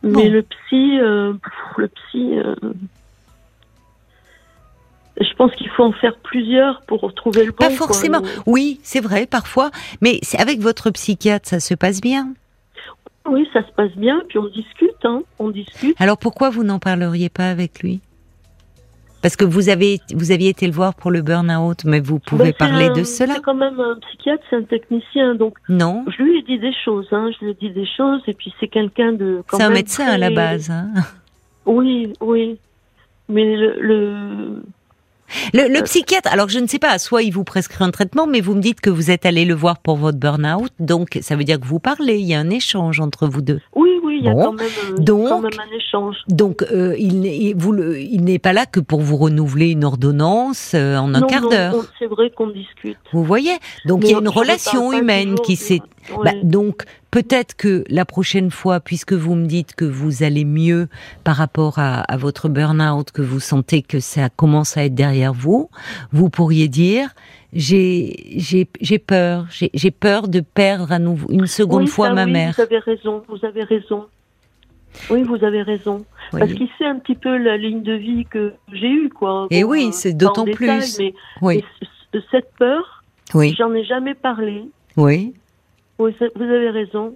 Mais 0.02 0.12
Bon. 0.12 0.32
le 0.32 0.42
psy, 0.42 1.00
euh, 1.00 1.34
le 1.78 1.88
psy, 1.88 2.40
euh, 2.40 2.56
je 5.20 5.34
pense 5.36 5.54
qu'il 5.56 5.70
faut 5.70 5.84
en 5.84 5.92
faire 5.94 6.16
plusieurs 6.24 6.82
pour 6.88 7.14
trouver 7.14 7.46
le 7.46 7.52
bon. 7.52 7.58
Pas 7.58 7.70
forcément. 7.70 8.22
Oui, 8.46 8.80
c'est 8.84 9.02
vrai, 9.02 9.26
parfois. 9.26 9.70
Mais 10.02 10.20
c'est- 10.22 10.40
avec 10.40 10.60
votre 10.60 10.90
psychiatre, 10.92 11.48
ça 11.50 11.60
se 11.60 11.74
passe 11.74 12.02
bien? 12.02 12.34
Oui, 13.28 13.48
ça 13.54 13.62
se 13.66 13.72
passe 13.74 13.92
bien, 13.96 14.22
puis 14.28 14.38
on 14.40 14.48
discute, 14.48 14.96
hein, 15.04 15.22
on 15.38 15.50
discute. 15.50 15.96
Alors 16.00 16.18
pourquoi 16.18 16.50
vous 16.50 16.64
n'en 16.64 16.80
parleriez 16.80 17.30
pas 17.30 17.50
avec 17.50 17.82
lui? 17.82 18.00
Parce 19.22 19.36
que 19.36 19.44
vous 19.44 19.68
avez 19.68 20.00
vous 20.16 20.32
aviez 20.32 20.48
été 20.50 20.66
le 20.66 20.72
voir 20.72 20.96
pour 20.96 21.12
le 21.12 21.22
burn-out, 21.22 21.84
mais 21.84 22.00
vous 22.00 22.20
pouvez 22.20 22.46
Ben, 22.46 22.52
c'est 22.52 22.58
parler 22.58 22.86
un- 22.86 22.94
de 22.94 23.04
cela 23.04 23.34
C'est 23.36 23.42
quand 23.42 23.54
même 23.54 23.78
un 23.80 23.98
psychiatre, 24.00 24.42
c'est 24.50 24.56
un 24.56 24.64
technicien, 24.64 25.36
donc 25.36 25.58
Non 25.68 26.06
je 26.08 26.24
lui 26.24 26.40
ai 26.40 26.42
dit 26.44 26.58
des 26.58 26.72
choses, 26.86 27.08
hein, 27.12 27.30
je 27.38 27.44
lui 27.46 27.52
ai 27.52 27.54
dit 27.56 27.70
des 27.72 27.86
choses, 27.98 28.22
et 28.28 28.34
puis 28.34 28.54
c'est 28.62 28.70
quelqu'un 28.70 29.12
de. 29.12 29.44
C'est 29.52 29.62
un 29.62 29.70
médecin 29.70 30.06
à 30.08 30.18
la 30.18 30.30
base. 30.30 30.72
hein. 30.72 30.88
Oui, 31.66 32.14
oui. 32.22 32.58
Mais 33.28 33.58
le, 33.58 33.76
le- 33.82 34.64
Le, 35.54 35.62
Euh. 35.64 35.68
le 35.70 35.82
psychiatre, 35.84 36.30
alors 36.32 36.50
je 36.50 36.60
ne 36.60 36.68
sais 36.68 36.80
pas, 36.80 36.98
soit 37.00 37.24
il 37.24 37.32
vous 37.32 37.44
prescrit 37.44 37.84
un 37.84 37.92
traitement, 37.92 38.28
mais 38.28 38.42
vous 38.42 38.56
me 38.56 38.62
dites 38.62 38.82
que 38.82 38.90
vous 38.90 39.12
êtes 39.12 39.26
allé 39.26 39.46
le 39.46 39.54
voir 39.54 39.80
pour 39.80 39.96
votre 39.98 40.18
burn-out, 40.18 40.72
donc 40.80 41.20
ça 41.22 41.36
veut 41.36 41.44
dire 41.44 41.60
que 41.60 41.66
vous 41.66 41.80
parlez, 41.80 42.18
il 42.18 42.26
y 42.26 42.34
a 42.34 42.40
un 42.40 42.50
échange 42.50 43.00
entre 43.00 43.28
vous 43.28 43.42
deux. 43.42 43.60
oui, 43.76 43.90
oui, 44.04 44.18
il 44.22 44.26
y 44.26 44.30
a 44.30 44.34
Bon. 44.34 44.44
quand 44.46 44.54
même, 44.54 44.68
euh, 44.92 44.98
Donc- 44.98 45.28
quand 45.30 45.42
même 45.42 45.52
un 45.60 45.76
échange. 45.78 46.16
Donc 46.28 46.64
euh, 46.72 46.96
il 46.98 47.22
n'est 47.22 47.38
il- 47.38 47.56
vous 47.56 47.72
le- 47.72 48.00
il 48.00 48.24
n'est 48.24 48.40
pas 48.40 48.54
là 48.54 48.66
que 48.66 48.80
pour 48.80 49.02
vous 49.02 49.18
renouveler 49.18 49.70
une 49.70 49.84
ordonnance 49.86 50.72
euh, 50.76 50.98
en 50.98 51.14
un 51.14 51.20
non, 51.22 51.28
quart 51.28 51.48
d'heure. 51.50 51.76
c'est 52.00 52.06
vrai 52.08 52.32
qu'on 52.36 52.48
discute. 52.48 52.98
Vous 53.14 53.24
voyez 53.24 53.54
Donc 53.86 54.02
Mais 54.02 54.10
il 54.10 54.12
y 54.12 54.16
a 54.16 54.20
une 54.20 54.28
relation 54.30 54.92
humaine 54.94 55.30
toujours 55.36 55.46
qui 55.46 55.56
s'est 55.56 55.82
Bah, 56.24 56.32
donc 56.44 56.84
peut-être 57.12 57.56
que 57.56 57.84
la 57.90 58.06
prochaine 58.06 58.52
fois, 58.52 58.80
puisque 58.80 59.14
vous 59.14 59.36
me 59.36 59.46
dites 59.46 59.76
que 59.76 59.86
vous 59.86 60.24
allez 60.24 60.46
mieux 60.46 60.88
par 61.24 61.36
rapport 61.36 61.80
à, 61.80 62.02
à 62.02 62.18
votre 62.18 62.50
burn-out, 62.50 63.12
que 63.12 63.22
vous 63.22 63.40
sentez 63.40 63.82
que 63.82 64.00
ça 64.00 64.30
commence 64.30 64.78
à 64.78 64.86
être 64.86 64.96
derrière 64.96 65.34
vous, 65.34 65.70
vous 66.12 66.30
pourriez 66.30 66.68
dire 66.68 67.10
j'ai 67.54 68.16
j'ai 68.38 68.68
j'ai 68.82 69.00
peur, 69.00 69.48
j'ai 69.50 69.92
peur 69.92 70.28
de 70.28 70.40
perdre 70.40 70.92
à 70.92 71.00
nouveau 71.00 71.28
une 71.32 71.48
seconde 71.48 71.84
Oui, 71.84 71.88
fois 71.88 72.08
ça, 72.08 72.14
ma 72.14 72.26
oui, 72.26 72.32
mère. 72.32 72.54
Vous 72.56 72.62
avez 72.62 72.80
raison, 72.80 73.24
vous 73.28 73.46
avez 73.46 73.64
raison. 73.64 74.06
Oui, 75.12 75.22
vous 75.24 75.44
avez 75.44 75.62
raison. 75.62 76.04
Parce 76.32 76.52
qu'il 76.52 76.68
sait 76.78 76.86
un 76.86 76.98
petit 76.98 77.16
peu 77.16 77.38
la 77.38 77.58
ligne 77.58 77.84
de 77.84 77.94
vie 77.94 78.26
que 78.26 78.54
j'ai 78.72 78.90
eue, 78.90 79.10
quoi. 79.10 79.48
Et 79.52 79.64
Bon, 79.64 79.70
oui, 79.72 79.88
euh, 79.88 79.92
c'est 79.92 80.14
d'autant 80.14 80.44
détail, 80.46 80.80
plus. 80.80 81.00
Mais, 81.00 81.14
Oui, 81.42 81.64
mais 82.14 82.20
cette 82.32 82.52
peur, 82.58 83.04
j'en 83.34 83.74
ai 83.74 83.84
jamais 83.84 84.16
parlé. 84.16 84.64
oui. 84.98 85.34
Oui, 86.00 86.16
vous 86.36 86.44
avez 86.44 86.70
raison. 86.70 87.16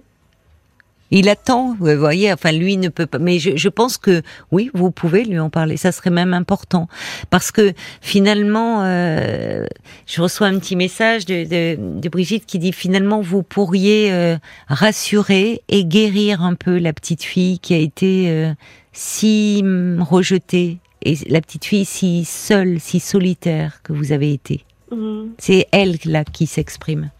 Il 1.10 1.28
attend, 1.28 1.76
vous 1.78 1.96
voyez, 1.96 2.32
enfin 2.32 2.50
lui 2.50 2.76
ne 2.76 2.88
peut 2.88 3.06
pas. 3.06 3.18
Mais 3.18 3.38
je, 3.38 3.56
je 3.56 3.68
pense 3.68 3.98
que 3.98 4.22
oui, 4.50 4.70
vous 4.74 4.90
pouvez 4.90 5.24
lui 5.24 5.38
en 5.38 5.50
parler. 5.50 5.76
Ça 5.76 5.92
serait 5.92 6.10
même 6.10 6.34
important 6.34 6.88
parce 7.30 7.52
que 7.52 7.72
finalement, 8.00 8.82
euh, 8.82 9.64
je 10.06 10.20
reçois 10.20 10.48
un 10.48 10.58
petit 10.58 10.76
message 10.76 11.24
de, 11.26 11.44
de, 11.44 12.00
de 12.00 12.08
Brigitte 12.08 12.46
qui 12.46 12.58
dit 12.58 12.72
finalement 12.72 13.20
vous 13.20 13.42
pourriez 13.42 14.12
euh, 14.12 14.36
rassurer 14.66 15.62
et 15.68 15.84
guérir 15.84 16.42
un 16.42 16.54
peu 16.54 16.78
la 16.78 16.92
petite 16.92 17.22
fille 17.22 17.58
qui 17.58 17.74
a 17.74 17.78
été 17.78 18.30
euh, 18.30 18.52
si 18.92 19.62
rejetée 20.00 20.78
et 21.02 21.16
la 21.28 21.40
petite 21.40 21.66
fille 21.66 21.84
si 21.84 22.24
seule, 22.24 22.80
si 22.80 22.98
solitaire 22.98 23.82
que 23.82 23.92
vous 23.92 24.12
avez 24.12 24.32
été. 24.32 24.64
Mhm. 24.90 25.32
C'est 25.38 25.68
elle 25.70 25.96
là 26.06 26.24
qui 26.24 26.46
s'exprime 26.46 27.10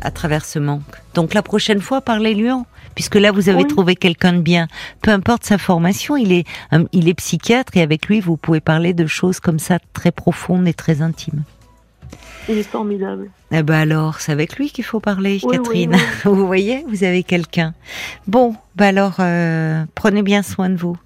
à 0.00 0.10
travers 0.10 0.44
ce 0.44 0.58
manque. 0.58 0.82
Donc 1.14 1.34
la 1.34 1.42
prochaine 1.42 1.80
fois, 1.80 2.00
parlez-lui 2.00 2.50
en, 2.50 2.66
puisque 2.94 3.14
là 3.16 3.32
vous 3.32 3.48
avez 3.48 3.62
Oui. 3.62 3.68
trouvé 3.68 3.96
quelqu'un 3.96 4.32
de 4.34 4.40
bien. 4.40 4.68
Peu 5.02 5.10
importe 5.10 5.44
sa 5.44 5.58
formation, 5.58 6.16
il 6.16 6.32
est, 6.32 6.46
euh, 6.72 6.84
il 6.92 7.08
est 7.08 7.14
psychiatre 7.14 7.76
et 7.76 7.82
avec 7.82 8.06
lui 8.06 8.20
vous 8.20 8.36
pouvez 8.36 8.60
parler 8.60 8.92
de 8.94 9.06
choses 9.06 9.40
comme 9.40 9.58
ça 9.58 9.78
très 9.92 10.12
profondes 10.12 10.66
et 10.68 10.74
très 10.74 11.02
intimes. 11.02 11.42
Il 12.48 12.58
est 12.58 12.62
formidable. 12.62 13.30
Eh 13.52 13.62
ben 13.62 13.74
alors, 13.80 14.20
c'est 14.20 14.30
avec 14.32 14.56
lui 14.56 14.70
qu'il 14.70 14.84
faut 14.84 15.00
parler, 15.00 15.40
Oui, 15.44 15.56
Catherine. 15.56 15.92
oui, 15.94 16.00
Vous 16.24 16.46
voyez, 16.46 16.84
vous 16.88 17.02
avez 17.02 17.22
quelqu'un. 17.22 17.72
Bon, 18.26 18.54
bah 18.76 18.88
alors, 18.88 19.14
euh, 19.20 19.84
prenez 19.94 20.22
bien 20.22 20.42
soin 20.42 20.68
de 20.68 20.76
vous. 20.76 20.96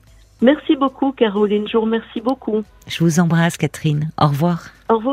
Merci 0.42 0.74
beaucoup, 0.76 1.12
Caroline. 1.12 1.66
Je 1.68 1.76
vous 1.76 1.84
remercie 1.84 2.20
beaucoup. 2.20 2.62
Je 2.88 3.02
vous 3.04 3.20
embrasse, 3.20 3.56
Catherine. 3.56 4.10
Au 4.20 4.26
revoir. 4.28 4.66
Au 4.88 4.96
revoir. 4.96 5.04